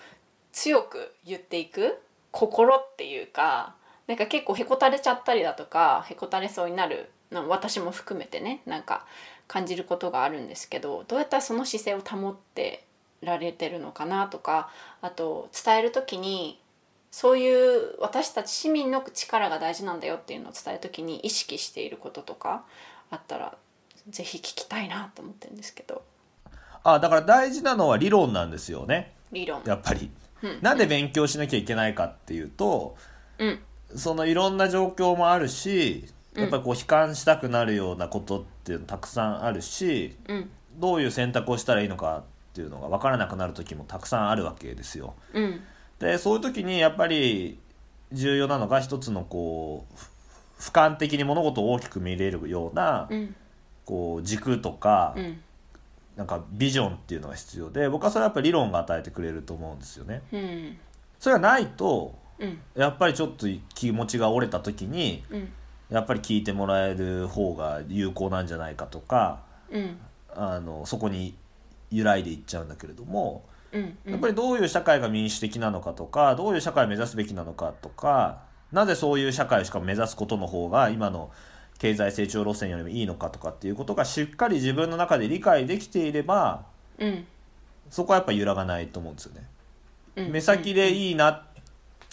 [0.52, 2.00] 強く言っていく
[2.32, 3.76] 心っていうか
[4.08, 9.06] なんか結構へこたれちゃったりだとかへこたれそうになる私も含めてねなんか
[9.48, 12.86] 感じることがあるんですけどどうやったらその姿勢を保って
[13.22, 14.70] られてるのかなとか
[15.02, 16.60] あと伝える時に
[17.12, 22.64] そういう私たち市民の力が大事なんだよっていうのを伝える時に意識していることとか
[23.10, 23.56] あったら
[24.10, 26.04] ぜひ聞きたいなと思ってるんですけど
[26.84, 29.62] あだから大事なのは理論なんですよね理論。
[29.66, 30.10] やっぱり。
[30.44, 32.98] うんなんで勉強しなきゃいけないかっていうと
[33.40, 33.60] うん
[33.96, 36.06] そのいろんな状況もあるし
[36.36, 40.50] やっぱりこう悲観したくなるようなことっていうのたくさんあるしうん。
[40.78, 42.24] どういう選択をしたらいいのかっ
[42.54, 45.14] ていうのが分からなくなる時もたくさんあるわけですよ。
[45.34, 45.62] うん。
[46.00, 47.58] でそういう時にやっぱり
[48.12, 49.98] 重要なのが一つのこう
[50.58, 53.36] ふ俯瞰的に物事を大きく見れるようなうん。
[53.86, 55.42] こう軸とかうん。
[56.18, 60.22] なんかビジョンっていうのが必要で僕はそれはやっぱり理論が与えてくれると思うんですよね。
[60.32, 60.78] うん。
[61.20, 62.60] それがないとうん。
[62.76, 65.50] やっぱりちょっと気持ちが折れた時にうん
[65.90, 69.98] やっぱり聞いてもらえる方が有効なんじゃないかとかうん。
[70.36, 71.34] あのそこに
[71.92, 81.32] 揺らいでいっちゃうんだけれどもうんやっぱりどういう社会が民主的なのかとかどういう社会を目指すべきなのかとかなぜそういう社会をしかも目指すことの方が今の
[81.78, 86.66] 経済成長路線よりもいいのかとかっていうことがしっかり自分の中で理解できていれば
[86.98, 87.26] うん。
[87.90, 89.48] そこはやっぱ揺らがないと思うんですよね。
[90.16, 90.32] うん。
[90.32, 91.46] 目先でいいな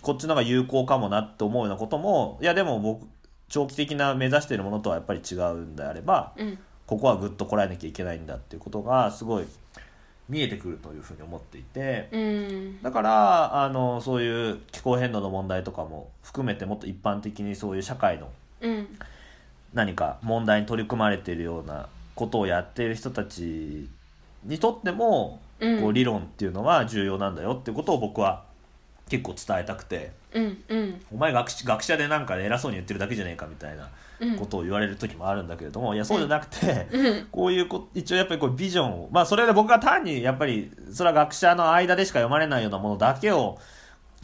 [0.03, 3.07] こっちの方が有効かもなって思うようなこともいやでも僕
[3.53, 6.59] 長期的な目指しているものとはやっぱり違うんであればうん。
[6.87, 9.45] ここはぐっとこらえなきゃいけないんだっていうことがすごい
[10.29, 12.83] 見えてくるというふうに思っていてうん。
[12.83, 18.31] だからあのそういう気候変動の問題とかも含めてもっと一般的にそういう社会の
[18.63, 18.89] うん。
[19.75, 23.89] 何か問題に取り組まれているようなことをやっている人たち
[24.45, 25.81] にとっても、うん。
[25.81, 28.45] こう理論っていうのは重要なんだよってことを僕は
[29.11, 31.01] 結構伝えたくてうんうん。
[31.13, 34.37] お前学士学者でなんか偉そうに言ってるだけじゃねえかみたいなうん。
[34.37, 37.27] ことを言われる時もあるんだけれどもいやそうじゃなくて、うん。
[37.31, 43.59] こういうこ一応やっぱりこうビジョンをまあそれで僕は単にやっぱりそれは学者の間でしか読まれないようなものだけを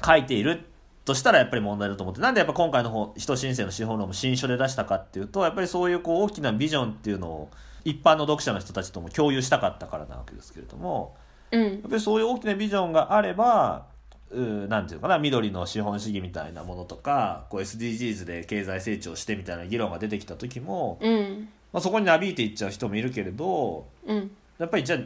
[0.04, 0.64] 書いている
[1.04, 7.50] としたらやっぱり問題だと思ってなんでやっぱ今回の方人申請の司法論も新書で出したかっていうとやっぱりそういうこう大きなビジョンっていうのを
[7.84, 11.16] 一般の読者の人たちとも共有したかったからなわけですけれども
[11.50, 11.62] うん。
[11.62, 13.97] やっぱりそういう大きなビジョンがあればう
[14.30, 21.48] なんていうのかな緑の資本主義みたいなものとかこう SDGs で経済成長してみたいな議論が出てきた時も、うん。
[21.72, 24.30] まあ、そこになびいていっちゃう人もいるけれどうん。
[24.58, 25.00] やっぱりじゃあ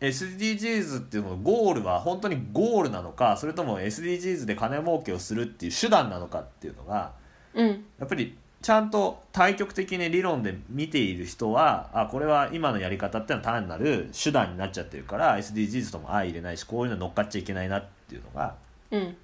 [0.00, 7.12] SDGs っていうののゴールは本当にゴールなのかそれとも SDGs で金儲けをするっていう手段なのかっていうのが
[7.54, 7.84] うん。
[7.98, 18.54] やっぱりちゃんと対極的に理論で見ている人はあこれは今のやり方ってのは単なる手段になっちゃってるから SDGs とも相入れないしこういうの乗っかっちゃいけないなっていうのが
[18.90, 19.16] うん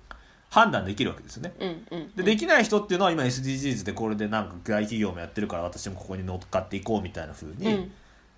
[0.51, 1.53] 判断できるわけですよね。
[2.17, 7.93] でできない人っていうのは今 SDGs でこれでなんか大企業もやってるから私もここに乗っかっていこうみたいな風にうん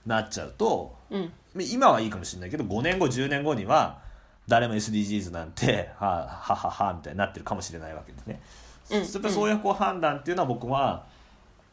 [0.06, 3.98] なっちゃうと、うん今はいいかもしれないけど5年後10年後には
[4.46, 8.40] 誰も SDGs なんて ははははみたいになってるかもしれないわけですね。
[8.90, 11.04] うんそういうこう判断っていうのは僕は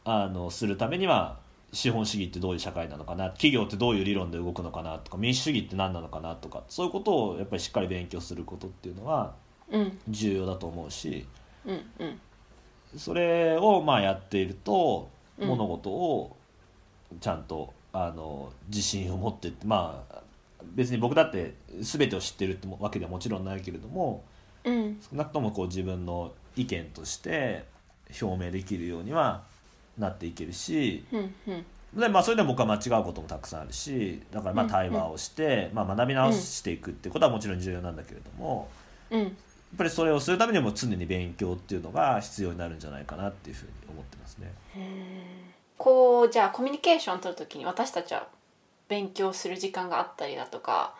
[0.04, 1.36] あのするためには
[1.72, 9.34] 資本主義ってどういう社会なのかな企業ってどういう理論で動くのかなとか民主主義って何なのかなとかそういうことをやっぱりしっかり勉強することっていうのは
[9.70, 9.98] うん。
[10.08, 11.26] 重要だと思うし
[11.66, 12.20] うんうん。
[12.96, 15.48] それをまあやっているとうん。
[15.48, 16.36] 物事を
[17.20, 20.22] ちゃんとあの自信を持ってってまあ
[20.62, 24.24] 別に僕だって全てを知ってるってわけではもちろんないけれども
[24.64, 24.98] うん。
[25.10, 27.66] 少なくともこう自分の意見として
[28.22, 29.44] 表明できるようには
[29.98, 31.04] なっていけるし
[31.94, 38.68] で、まあ、それでも僕は間違うこともたくさんあるしだからまあうん対話をして、まあ、学び直していくってことはもちろん重要なんだけれども
[39.10, 39.36] うん。
[39.68, 44.50] やっぱりそれをするためにも常に勉強っていうのが必要になるんじゃないかなっていうふうに思ってますね。
[45.76, 48.26] こうじゃあコミュニケーションを取るときに私たちは
[48.88, 50.94] 勉強する時間があったりだとか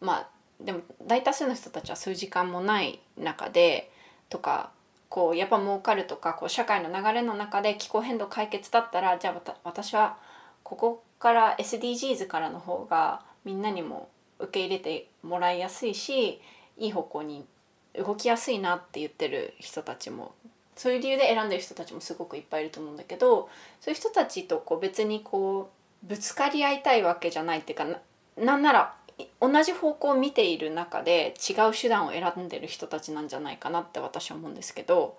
[0.00, 0.28] まあ
[0.60, 3.90] でも大多数の人たちはそういう時間もない中で
[4.30, 4.70] とか
[5.16, 10.18] こうやっぱ儲かるとかこう社会の流れの中で気候変動解決だったらじゃあ私は
[10.62, 16.38] ここから SDGs からの方がみんなにも受け入れてもらいやすいし
[16.76, 17.46] いい方向に
[17.94, 20.34] 動きやすいなって言ってる人たちも
[20.76, 23.48] そういう理由で選んでる人たちもすごくいっぱいいると思うんだけど
[23.80, 25.70] そういう人たちとこう別にこ
[26.04, 28.00] うぶつかり合いたいわけじゃないっていうかな
[28.36, 28.94] なんなら
[29.40, 35.18] 同じ方向を見ている中で違う手段を選んでる人たちなんじゃないかなって私は思うんですけど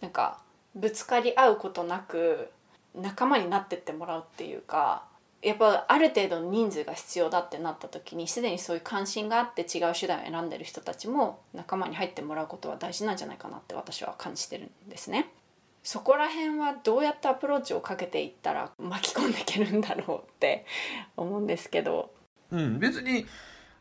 [0.00, 0.38] なんか
[0.74, 2.50] ぶつかり合うことなく
[2.94, 5.04] 仲間になってってもらうっていうか
[5.42, 15.30] やっぱある程度人数が必要だってなった時にすでにそういう関心があって違う手段を選んでる人たちも仲間に入ってもらうことは大事なんじゃないかなって私は感じてるんですね。
[15.84, 20.66] そこら辺はどうやってアプローチをかけていったら巻き込んでいけるんだろうって
[21.16, 22.15] 思うんですけど。
[22.50, 23.26] うん、別に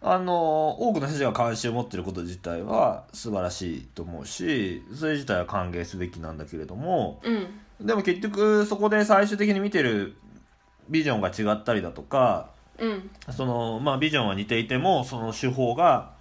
[0.02, 7.48] あの多くの人たちが関心を持っていること自体は素晴らしいと思うしそれ自体は歓迎すべきなんだけれどもうん。
[7.86, 10.16] でも結局そこで最終的に見てる
[10.90, 13.10] ビジョンが違ったりだとかうん。
[13.32, 16.14] その、まあ、ビジョンは似ていてもその手法が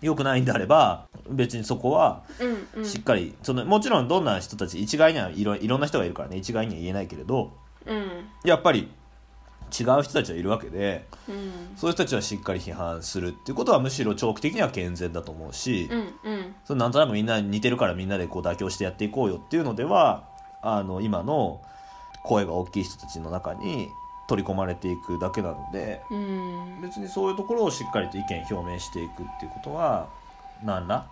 [0.00, 2.84] 良くないんであれば別にそこはうんうん。
[2.86, 7.52] しっかり、そのもちろんどんな人たち一概にはいろいろんな人がいるからね一概には言えないけれど
[7.84, 8.28] うん。
[8.44, 8.88] やっぱり
[9.66, 11.76] 違う人たちはいるわけでうん。
[11.76, 16.54] そういう人たちはしっかり批判するっていうことはむしろ長期的には健全だと思うし、うんうん。
[16.64, 20.24] それなんとなくみんな似てるからみんなでこう妥協してやっていこうよっていうのでは
[20.62, 21.60] あの今の
[22.24, 23.88] 声が大きい人たちの中に
[24.28, 26.80] 取り込まれていくだけなのでうん。
[26.82, 30.08] 別にそういうところをしっかりと意見表明していくっていうことは
[30.64, 31.06] 何ら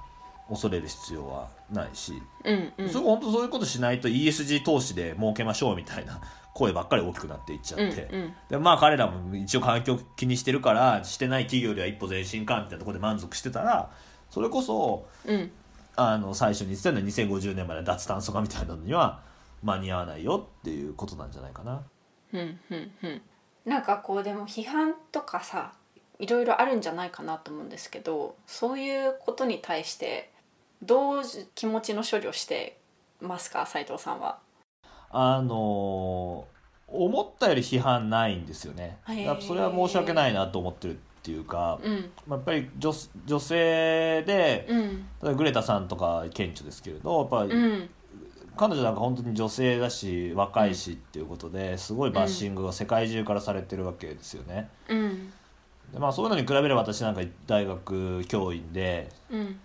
[0.49, 2.89] 恐れる必要はないし、うんうん。
[2.89, 6.21] それ本当そういうことしないと ESG 投資で儲けましょうみたいな
[6.55, 13.91] 声ばっかり大きくなっていっちゃって、うんうんでまあ彼らも一応環境気にしてるからしてない企業よりは一歩前進かみたいなところで満足してたら
[14.31, 15.51] それこそうん
[15.97, 19.23] あの最初に言ってたのは2050年まで脱炭素化みたいなのには
[19.63, 21.83] 間に合わないよっていうことなんじゃないかな。
[22.33, 23.23] うんうんうん
[23.65, 25.73] なんかこうでも批判とかさ
[26.19, 30.31] いろいろあるんじゃないかなと思うんですけどそういうことに対して
[30.83, 31.23] どう
[31.55, 32.79] 気持ちの処理をして
[33.23, 34.39] ますか斉藤さんは？
[35.17, 36.47] あの
[36.89, 38.99] 思ったより批判ないんですよね。
[39.09, 42.11] やっぱそれは申し訳ないなと思ってるっていうか、うん。
[42.27, 42.93] まあやっぱり女
[43.25, 44.81] 女性で、うん。
[44.81, 44.87] 例
[45.23, 47.91] えばグレタさんとか顕著ですけれどやっぱりうん。
[48.57, 54.69] 彼女なんか本当に女性だし若いしっていうことですごいバッシングが世界中からされてるわけですよね。
[54.89, 55.33] うん。
[55.93, 59.61] でまあ、そういうのに比べれば私なんか大学教員でうん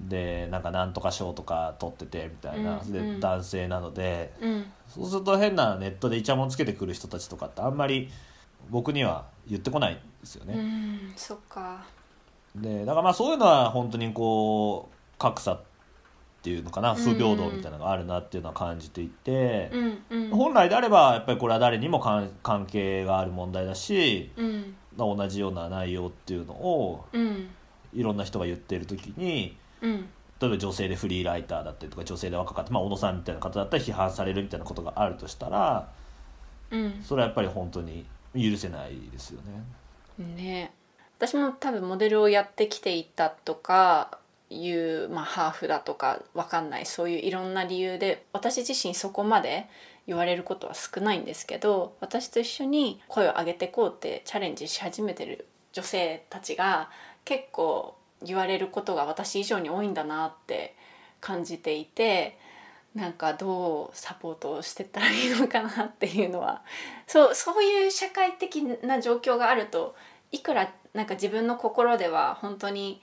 [0.00, 3.20] でなんかなんとか賞とか取っててみたいな、うんでうん。
[3.20, 4.32] 男性なので。
[4.40, 4.64] うん。
[4.88, 8.08] そうすると変なネットでイチャモンつけてくる人たちとかってあんまり
[8.70, 10.54] 僕には言ってこないんですようね。
[10.54, 11.84] んそっか。
[12.54, 15.62] でだからまあそういうのは本当にこう格差っ
[16.42, 16.94] ていうのかな。
[16.94, 19.70] 不平等みたいなのがあるなっていうのは感じていて。
[19.72, 20.30] うんうん。
[20.30, 24.74] 本来であればやっぱりこれは誰にも関関係がある問題だしうん。
[24.96, 27.50] 同じような内容っていうのをうん。
[27.92, 30.08] いろんな人が言っている時にうん。
[30.40, 35.90] 例えば女性でフリーライターだったりとか女性で若かった、まあ、小野さんみたいな方だったら批判されるみたいなことがあるとしたら
[36.70, 37.02] うん。
[37.02, 39.40] それはやっぱり本当に許せないですよ
[40.18, 40.24] ね。
[40.34, 40.72] ね。
[41.18, 44.18] 私も多分モデルをやってきていたとか
[44.48, 46.86] いう、まあ、ハーフだとかわかんない。
[46.86, 49.68] そういういろんな理由で私自身そこまで
[50.06, 56.90] 言われることは少ないんですけど私と一緒に声を上げていこうってチャレンジし始めてる女性たちが
[57.24, 60.74] 結構言われることが私以上に多いんだなって
[61.20, 62.38] 感じていて
[62.94, 66.62] なんかどうサポートをしてったらいいのかなっていうのは。
[67.06, 69.94] そうそういう社会的な状況があると
[70.32, 73.00] いくらなんか自分の心では本当に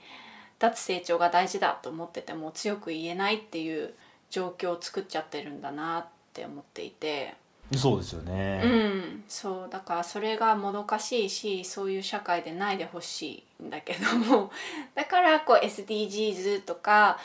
[0.58, 3.94] 脱成長が大事だと思ってても強く言えないっていう
[4.30, 7.34] 状況を作っちゃってるんだなって思っていて。
[7.76, 14.50] そうですよね、うん、そうだからそれがもどかしいしそういう社会でないでほしいんだけども
[14.94, 17.18] だからこう SDGs とか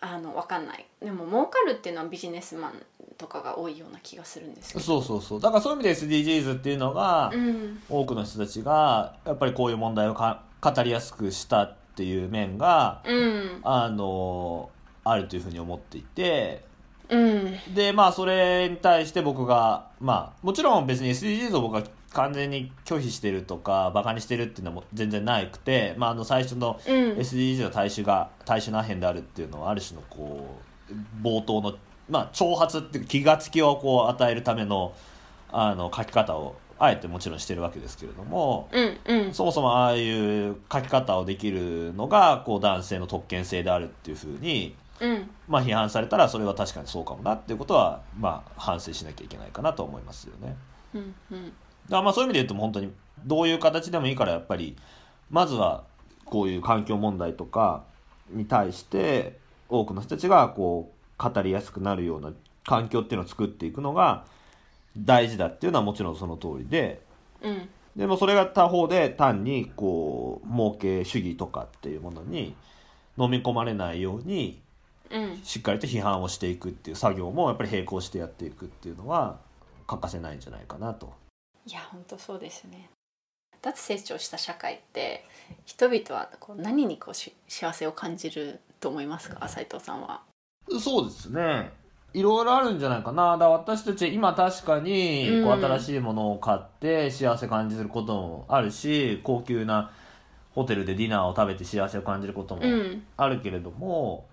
[0.00, 0.86] あの分かんない。
[1.00, 2.82] でも儲かるっていうのはビジネスマン
[3.16, 4.84] とかが多いような気がするんですけど。
[4.84, 5.40] そうそうそう。
[5.40, 7.82] だからそういう意味で SDGs っていうのが、うん。
[7.88, 13.60] 多くの人たちがやっぱりこういう問題をか語りやすくしたっていう面がうん。
[13.64, 14.70] あの
[15.04, 16.64] あるというふうに思っていて。
[17.08, 17.74] うん。
[17.74, 21.82] でまあそれに対して僕がまあもちろん別に SDGs を僕は
[22.12, 26.94] 完全に拒否してるとかバカにしてるっていうのも全然なくて、まあ、あの最初のうん。
[27.18, 30.56] SDGs の大衆が大衆な変であるっていうのはある種のこ
[30.90, 31.74] う冒頭の、
[32.08, 34.94] まあ、挑発っていうか気がつきをこう与えるための
[35.50, 39.34] あの書き方をあえてもちろんしてるわけですけれどもうんうん。
[39.34, 45.30] そもそもああいう書き方をできるのがこう男性の特権性であるっていうふうに、うん。
[45.48, 50.56] まあ、批判されたらそれは確かにそうかもなっていうことは、まあ、反省しなきゃいけないかなと思いますよね。
[50.94, 51.52] うんうん
[51.88, 52.92] だまあそういう意味で言うと本当に
[53.24, 54.76] どういう形でもいいからやっぱり
[55.30, 55.84] まずは
[56.24, 57.84] こういう環境問題とか
[58.30, 62.32] に対して多くの人たちがこう語りやすくなるような
[62.64, 64.24] 環境っていうのを作っていくのが
[64.98, 67.00] 大事だっていうのはもちろんその通りで。
[67.42, 67.68] うん。
[67.94, 72.54] でもそれが他方で単にこう儲け主義とかっていうものに
[73.16, 74.60] 飲み込まれないように
[75.10, 75.40] うん。
[75.44, 79.38] しっかりと批判をしていくっていう作業もやっぱり並行してやっていくっていうのは
[79.86, 81.14] 欠かせないんじゃないかなと。
[81.66, 82.88] いや本当そうですね。
[83.60, 85.24] 脱成長した社会って
[85.64, 89.48] 人々はこう何にこうし幸せを感じると思いますか？
[89.48, 90.22] 斉藤さんは。
[90.80, 91.72] そうですね。
[92.14, 93.36] いろいろあるんじゃないかな。
[93.36, 99.90] だ私たち今確かにこううん新しいものを買って幸せ感じることもあるし高級な
[100.54, 103.04] ホテルでディナーを食べて幸せを感じることもうん。
[103.16, 104.28] あるけれども、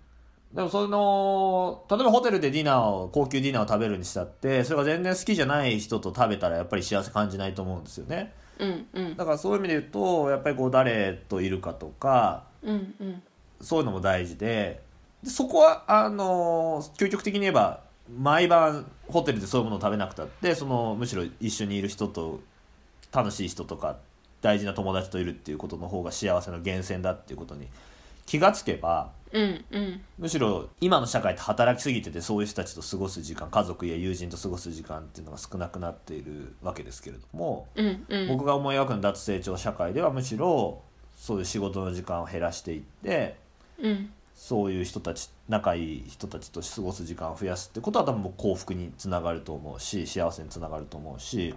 [0.54, 8.34] でもその例えばホテルでディナーを高級ディナーを食べるにしたってそれが全然好きじゃない人と食べたらやっぱり幸せ感じないと思うんですよね。
[8.60, 9.18] うんうん。
[9.18, 13.24] だからそういう意味で言うとやっぱりこう誰といるかとかうんうん。
[13.62, 14.82] そういうのも大事で
[15.24, 17.82] でそこはあの究極的に言えば
[18.16, 22.42] 毎晩ホテルでそういうものを食べなくたってそのむしろ一緒にいる人と
[23.12, 23.98] 楽しい人とか
[24.42, 27.68] 大事な友達といるっていうことの方が幸せの源泉だっていうことに
[28.26, 30.02] 気がつけばうんうん。
[30.18, 38.28] むしろ今の社会って働きすぎててそういう人たちと過ごす時間家族や友人と過ごす時間っていうのが少なくなっているわけですけれども、うんうん。
[38.30, 40.82] 僕が思い描くの脱成長社会ではむしろ
[41.18, 43.36] そういう仕事の時間を減らしていって
[43.80, 51.56] うんそういう人たち仲いい人たちと過ごす時間を増やすってことは多分幸福につながると思うし幸せにつながると思うし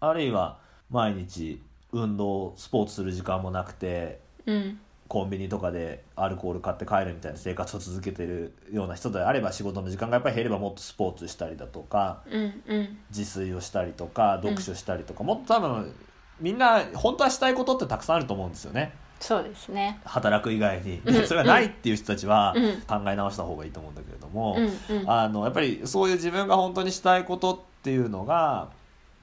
[0.00, 0.58] あるいは
[0.90, 4.78] 毎日運動スポーツする時間もなくてうん
[5.08, 12.98] コンビニとかでアルコール買って帰るみたいな生活を続けてるような人であれば仕事の時間がやっぱり減ればもっとスポーツしたりだとかうんうん。
[13.10, 15.94] 自炊をしたりとか読書したりとか、もっと多分
[16.40, 18.92] みんな本当はしたいことってたくさんあると思うんですよね。
[19.20, 20.00] そうですね。
[20.04, 21.14] 働く以外に、うん。
[21.14, 22.80] で それがないっていう人たちはうん。
[22.82, 25.10] 考え直した方がいいと思うんだけれども、うんうん。
[25.10, 28.70] あのやっぱりそういう自分が本当にしたいことっていうのが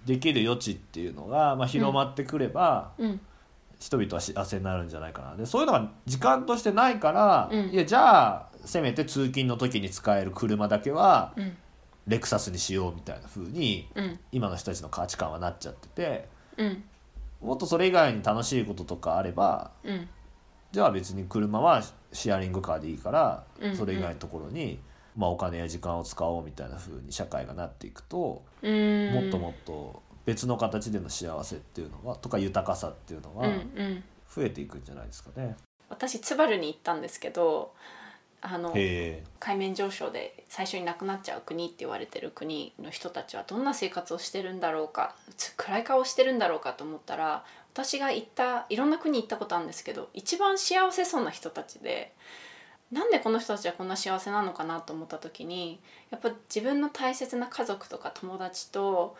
[0.05, 3.19] できる余地っていうのが、まあ、広まってくれば、うん
[3.81, 5.35] 人々は幸せになるんじゃないかな。
[5.35, 7.69] でそういうのが時間としてないから、うん。
[7.71, 11.57] いやじゃあせめて通勤の時に使える車だけはうん。
[12.07, 14.19] レクサスにしようみたいな風にうん。
[14.31, 16.83] 今の人たちの価値観はなっちゃっててうん。
[17.41, 20.07] もっとそれ以外に楽しいこととかあればうん。
[20.71, 21.81] じゃあ別に車は
[22.13, 23.75] シェアリングカーでいいから、うん。
[23.75, 24.79] それ以外のところに、
[25.17, 29.13] まあ、お金や時間を使おうみたいな風に社会がなっていくと、うん。
[29.13, 34.03] もっともっと別の形での幸せっていうのはとか豊かさっていうのうんはうん
[34.33, 35.55] 増えていくんじゃないですかね。
[35.89, 37.73] 私ツバルに行ったんですけど
[38.41, 47.43] あのへ海面上昇で最初になくなっちゃう国って言われてる国の人たちはどんな生活をしてるんだろうかつ暗い顔してるんだろうかと思ったら
[47.73, 52.13] 私が行ったいろんな国行ったことあるんですけど一番幸せそうな人たちで
[52.91, 59.15] なんでこの人たちはこんな幸せなのかなと思った時にやっぱ自分の大切な家族とか友達と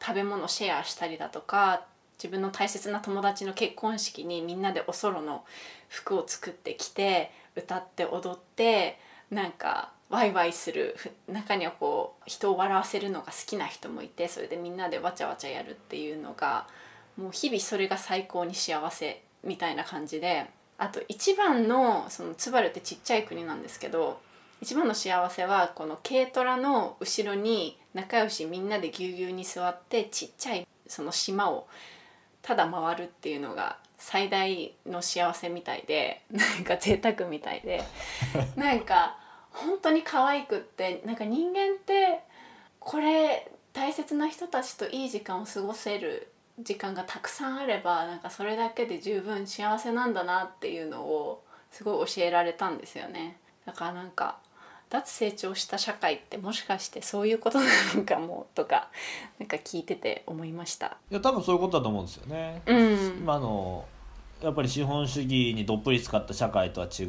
[0.00, 1.84] 食べ物シェアしたりだとか
[2.22, 5.44] 自分の大切な友達の結婚式にみんなでおそろの
[5.88, 8.98] 服を作ってきて歌って踊って
[9.30, 10.96] なんかワイワイする
[11.28, 16.66] 中にはこう人を笑わせるのが好きな人もいてそれでみんなでわちゃわちゃやるっていうのが
[17.16, 20.46] もう日々それが最高に幸せみたいな感じで
[20.78, 24.20] あと一番のそのツバルってちっちゃい国なんですけど
[24.60, 31.66] 一番の幸せはこの軽トラの後ろに仲良しみんなでぎゅうぎゅうに座ってちっちゃいその島を
[32.42, 37.82] ただ回るっていうのが最大の幸せみたいで なんか贅沢みたいで
[38.56, 39.16] なんか
[39.50, 42.20] 本当に可愛くってなんか人間って
[42.78, 53.38] これ大切な人たちといい時間を過ごせる時間がたくさんあればなんかそれだけで十分幸せなんだなっていうのをすごい教えられたんですよね。
[53.64, 54.38] だからなんか
[54.90, 58.90] 脱成長した社会ってもしかしてそういうことなのかもとか
[59.38, 60.98] なんか聞いてて思いました。
[61.10, 62.96] いや多分そういうことだと思うんですよね、うん。
[63.20, 63.84] 今の
[64.42, 67.04] やっぱり資本主義にどっぷり使った社会とは違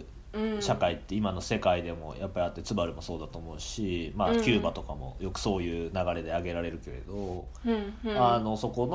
[0.00, 0.04] う
[0.34, 0.62] うん。
[0.62, 4.42] 社会って今の世界でもやっぱりあってツバルもそうだと思うし、まあ、うん。
[4.42, 8.22] キューバとかもよくそういう流れで挙げられるけれど、うんうん。
[8.22, 8.86] あのそこ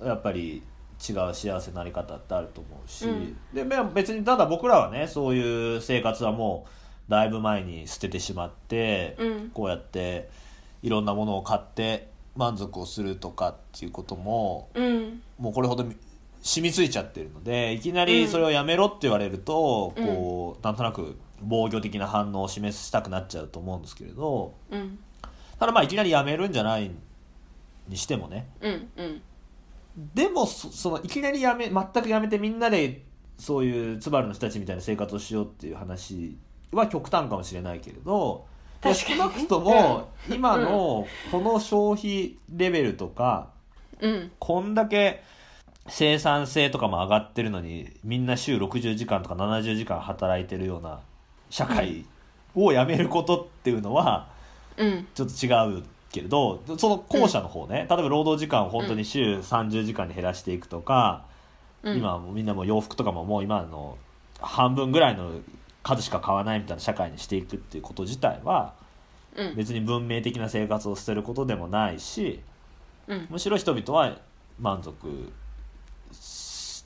[0.00, 0.62] のやっぱり
[1.08, 3.36] 違う幸せのあり方ってあると思うし、うん。
[3.54, 9.50] でまあ別にただ僕らはねそういう生活はもうだいぶ前に捨ててしまって、うん。
[9.50, 10.30] こうやって
[10.82, 15.22] いろんなものを買って満足をするとかっていうこともうん。
[15.38, 15.84] もうこれほど
[16.42, 20.06] 染みついちゃってるのでいきなりそれをやめろって言われると、うん。
[20.06, 24.98] こうなんとなく防御的な反応を示したくなっちゃうと思うんですけれどうん。
[25.58, 26.90] ただまあいきなりやめるんじゃない
[27.88, 28.48] にしてもね。
[28.60, 29.22] うんうん。
[30.14, 33.04] でもそそのいきなりやめ全くやめてみんなで
[33.38, 36.38] そういうツバルの人たちみたいな生活をしようっていう話
[36.72, 38.46] は極端かもしれないけれど
[38.82, 43.50] 少なくとも今のこの消費レベルとか
[44.00, 44.30] うん。
[44.38, 45.22] こんだけ
[45.88, 51.00] 生産性とかも上がってるのにみんな週60時間とか70時間働いてるような
[51.50, 52.04] 社会
[52.54, 54.28] をやめることっていうのは
[54.76, 55.06] うん。
[55.14, 61.24] ちょっと違うけれどその後者の方ね、例えば労働時間を本当に週30時間に減らしていくとか、
[61.82, 61.96] うん。
[61.96, 63.96] 今みんなもう洋服とかももう今の
[64.40, 65.30] 半分ぐらいの
[65.82, 68.74] 数しか買わないみたいな社会にしていくっていうこと自体は
[69.34, 69.56] うん。
[69.56, 72.40] 別に文明的な生活を捨てることでもないし
[73.08, 73.26] うん。
[73.30, 74.18] むしろ人々は
[74.60, 75.32] 満足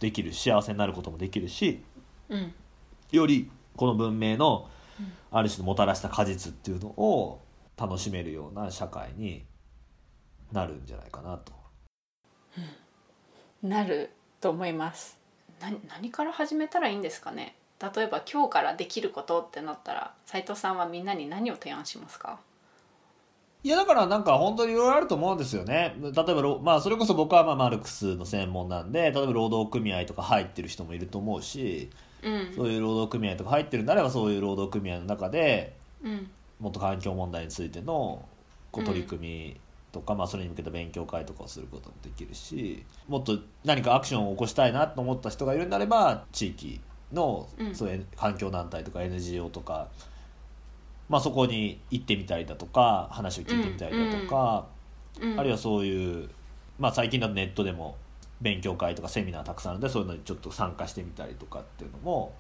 [0.00, 1.82] できる幸せになることもできるし
[2.28, 2.54] うん。
[3.10, 4.68] よりこの文明の
[5.30, 7.42] ある種のもたらした果実っていうのを
[7.76, 9.44] 楽しめるような社会に
[10.52, 11.52] なるんじゃないかなと。
[13.62, 15.18] なると思います。
[15.60, 17.54] な何から始めたらいいんですかね？
[17.80, 22.38] 例えば今日からできることってなったら斉藤さんはみんなに何を提案しますか？
[23.62, 25.96] いやだからなんか本当にいろいろあると思うんですよね。
[26.00, 31.90] 例えばろ、まあそれこそ僕はまあマルクスの専門なんで、例えば労働組合とか入ってる人もいると思うし、
[32.22, 32.52] うん。
[32.54, 35.74] そういう労働組合とか入ってるんであればそういう労働組合の中で
[36.04, 36.30] うん。
[36.60, 38.24] もっと環境問題についての
[38.70, 39.56] こう取り組み
[39.90, 46.80] とか、まあそれに向けた勉強会とかをすることもできるし、もっと何かアクションを起こしたいなと思った人がいるんであれば、地域
[47.12, 47.74] のうん。
[47.74, 49.88] そういう環境団体とか NGO とか、
[51.08, 54.76] まあそこに行ってみたりだとか、話を聞いてみたりだとか、うん
[55.38, 56.28] あるいはそういう、
[56.78, 57.96] まあ、最近だとネットでも
[58.42, 62.34] 勉強会とかセミナーたくさんあるのでそういうのにちょっと参加してみたりとかっていうのも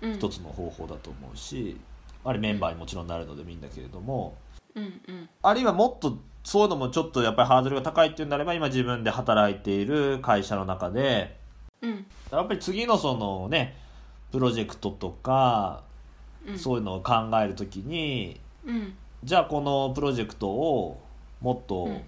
[0.00, 0.14] うん。
[0.14, 1.76] 一つの方法だと思うし、
[2.24, 4.34] あれメンバーにもちろんなるのでもいいんだけれども
[4.74, 5.28] うんうん。
[5.42, 11.36] あるいはもっとそういうのもちょっとやっぱりハードルが高いっていうんであれば今自分で働いている会社の中で
[11.82, 12.06] うん。
[12.32, 13.76] やっぱり次のそのね
[14.32, 15.82] プロジェクトとか
[16.46, 16.58] うん。
[16.58, 18.94] そういうのを考えるときにうん。
[19.24, 21.00] じゃあこのプロジェクトを
[21.40, 22.02] もっとうん。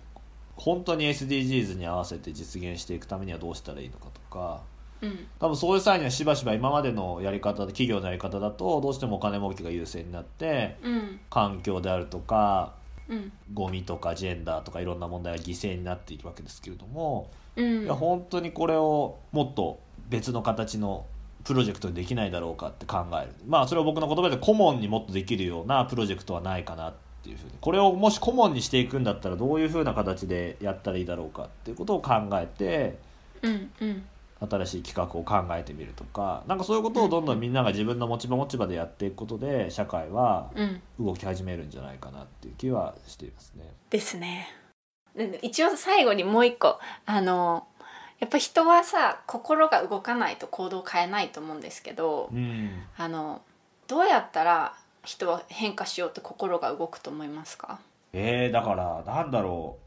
[0.56, 4.62] 本当に SDGs に合わせて実現していくためにはどうしたらいいのかとか
[5.00, 5.26] うん。
[5.38, 11.20] 多分そういう際にはしばしば今までのやり方で企業のやり方だとどうしてもお金儲けが優先になってうん。
[11.30, 12.74] 環境であるとか
[13.08, 13.32] うん。
[13.54, 17.84] ゴミとかジェンダーとかいろんな問題が犠牲になっていくわけですけれども、うん。
[17.84, 21.06] いや本当にこれをもっと別の形の
[21.48, 23.32] プロジェクトにできないだろうかって考える。
[23.46, 27.52] まあそれを僕の言葉で顧問にもっとできるようなプロジェクトはないかなっていうふうに。
[27.58, 32.98] これをもし顧問にしていくんだったらどういうふうな形でやったらいいだろうかっていうことを考えて
[33.40, 34.04] うんうん
[34.40, 36.44] 新しい企画を考えてみるとか。
[36.46, 40.50] なんかそういうことをどんどんみんなが自分の持ち場持ち場でやっていくことで社会は
[41.00, 43.64] 動き始めるんじゃないかなっていう気はしていますね。
[43.88, 44.48] ですね。
[45.40, 47.66] 一応最後にもう一個あの
[48.20, 52.70] やっぱ人はさ心が動かないと行動を変えないと思うんですけどうん。
[52.96, 53.42] あの
[53.86, 54.74] どうやったら
[55.04, 57.78] 人は変化しようと心が動くと思いますか？
[58.12, 59.84] えー、だからなんだろう。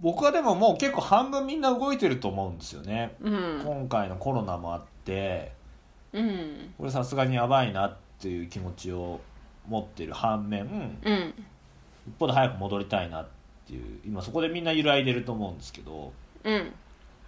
[0.00, 3.62] 僕はでももう結構半分みんな動いてると思うんですよね、うん。
[3.64, 5.52] 今回のコロナもあって
[6.12, 6.72] うん。
[6.78, 9.20] これさすがにやばいなっていう気持ちを
[9.66, 11.34] 持ってる反面うん。
[12.06, 13.28] 一方で早く戻りたいなっ
[13.66, 16.12] ていう今そこでみんな揺らいでると思うんですけど
[16.44, 16.72] うん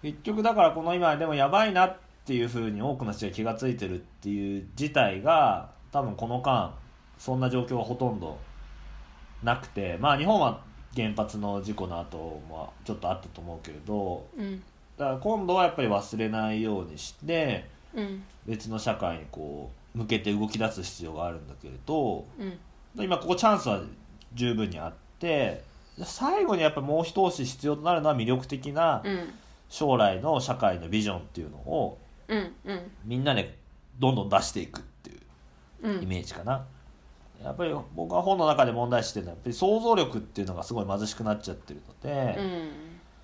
[0.02, 6.74] 結局だからこの今でもやばいなっていうふうに多くの人が気が付いてるっていう事態が多分この間
[7.18, 8.38] そんな状況はほとんど
[9.42, 10.62] なくてまあ日本は
[10.94, 12.16] 原発の事故の後
[12.48, 14.62] もちょっとあったと思うけれどうん。
[14.96, 18.22] だから今度はやっぱり忘れないようにしてうん。
[18.46, 22.58] 別の社会にこう向けて動き出す必要があるんだけれどうん。
[22.96, 23.82] 今ここチャンスは
[24.34, 25.62] 十分にあって
[26.02, 29.34] 最後にやっぱもう一押し必要となるのは魅力的なうん
[29.70, 31.98] 将来の社会のビジョンっていうのを
[32.28, 32.90] うんうん。
[33.04, 33.56] みんなで
[33.98, 36.02] どんどん出していくっていううん。
[36.02, 36.66] イメージかな。
[37.42, 42.70] やっぱり僕は本の中で問題視してるのはやっぱり想像力っていうのがすごい貧しくなっちゃってるので、うん。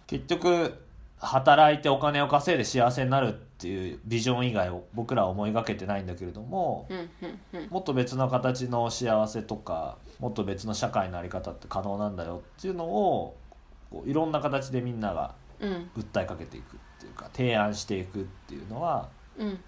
[0.07, 0.83] 結局
[1.19, 7.69] 働いてお金を稼いで幸せになるっていうビジョン以外を僕らは思いがけてないんだけれども、うんうんうん。
[7.69, 13.37] もっと別の形の幸せとかもっと別の社会の在り方って可能なんだよっていうのを
[13.91, 19.09] こういろんな形でみんながうん訴えかけていくっていうか提案していくっていうのは
[19.39, 19.61] うん。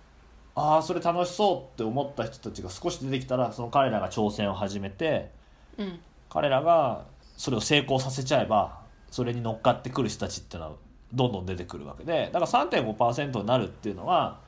[0.55, 5.31] ああそれ楽しそうって思った人たちが少し出てきたらその彼らが挑戦を始めて
[5.77, 6.01] うん。
[6.31, 7.05] 彼らが
[7.37, 10.77] それを成功させちゃえばそれに乗っかってくる人たちっていうのは
[11.13, 14.41] どんどん出てくるわけでだから3.5%になるっていうのは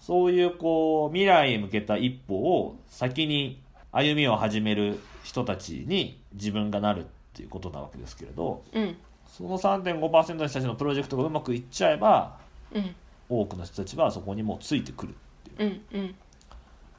[0.00, 3.62] そういうこう未来へ向けた一歩を先に
[3.92, 8.96] 歩みを始める人たちに自分がなるっていうことなわけですけれどうん
[9.32, 12.36] その3.5%の人たちのプロジェクトがうまくいっちゃえば
[12.70, 12.94] うん。
[13.30, 15.14] 多くの人たちはそこにもうついてくるっ
[15.56, 16.14] ていううんうん。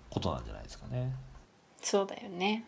[0.10, 1.14] ことなんじゃないですかね。
[1.80, 2.66] そうだよね。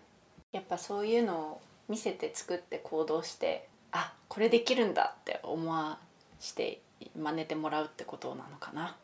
[0.52, 5.98] やっぱそういうのを見せて作って行動してあこれできるんだって思わ
[6.40, 6.82] して
[7.20, 8.96] 真似てもらうってことなのかな。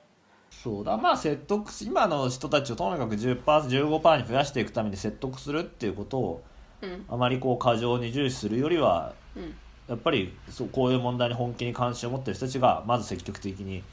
[0.51, 0.95] そうだ。
[0.95, 6.43] まあ説得し今の人たちをとにかく 10%15% に増やしていくために説得するっていうことを
[6.83, 7.05] うん。
[7.09, 9.55] あまりこう過剰に重視するよりはうん
[9.87, 13.83] やっぱりそうこういう問題に本気に関心を持ってる人たちがまず積極的に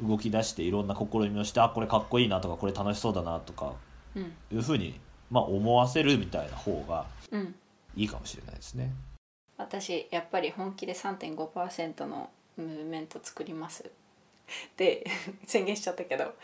[0.00, 3.74] 動き出していろんな試みをしてあこれかっこいいなとかこれ楽しそうだなとか
[4.14, 4.32] うん。
[4.52, 4.98] いうふうに、
[5.30, 7.54] まあ、思わせるみたいな方がうん。
[7.96, 8.92] いいかもしれないですね。
[9.56, 13.84] 私やっぱり本気で3.5%のムーブメント作ります。
[14.68, 15.06] って
[15.46, 16.34] 宣言しちゃったけど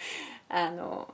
[0.49, 1.13] あの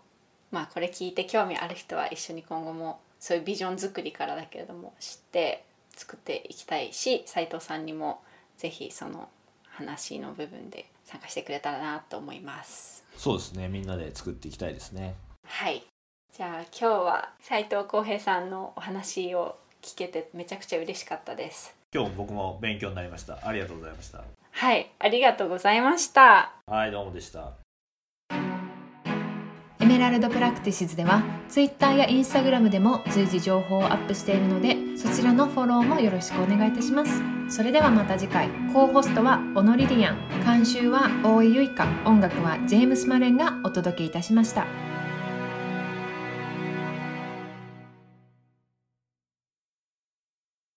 [0.51, 5.65] まあこれ聞いて興味ある人は一緒に今後もそういうビジョン作りからだけれども知って
[5.97, 8.23] 作っていきたいし斉藤さんにも
[8.57, 9.29] ぜひその
[9.65, 13.05] 話の部分で参加してくれたらなと思います。
[13.17, 15.15] そうですねみんなで作っていきたいですね。
[15.47, 15.83] はい
[16.37, 21.75] じゃあ今日は斉藤浩平さんのお話を聞けてめちゃくちゃ嬉しかったです。
[21.95, 23.39] 今日も僕も勉強になりました。
[23.43, 24.23] ありがとうございました。
[24.51, 26.53] はい、ありがとうございました。
[26.67, 27.66] はいどうもでした。
[29.97, 37.23] メラルドプラクティシズでは Twitter や Instagram でも随時情報をアップしているのでそちらのフォローもよろしくお願いいたします。
[37.49, 38.51] それではまた次回。
[38.75, 40.19] コーホストはオノリリアン。
[40.45, 44.67] 監修は大井ゆいか音楽はジェームス・マレンがお届けいたしました。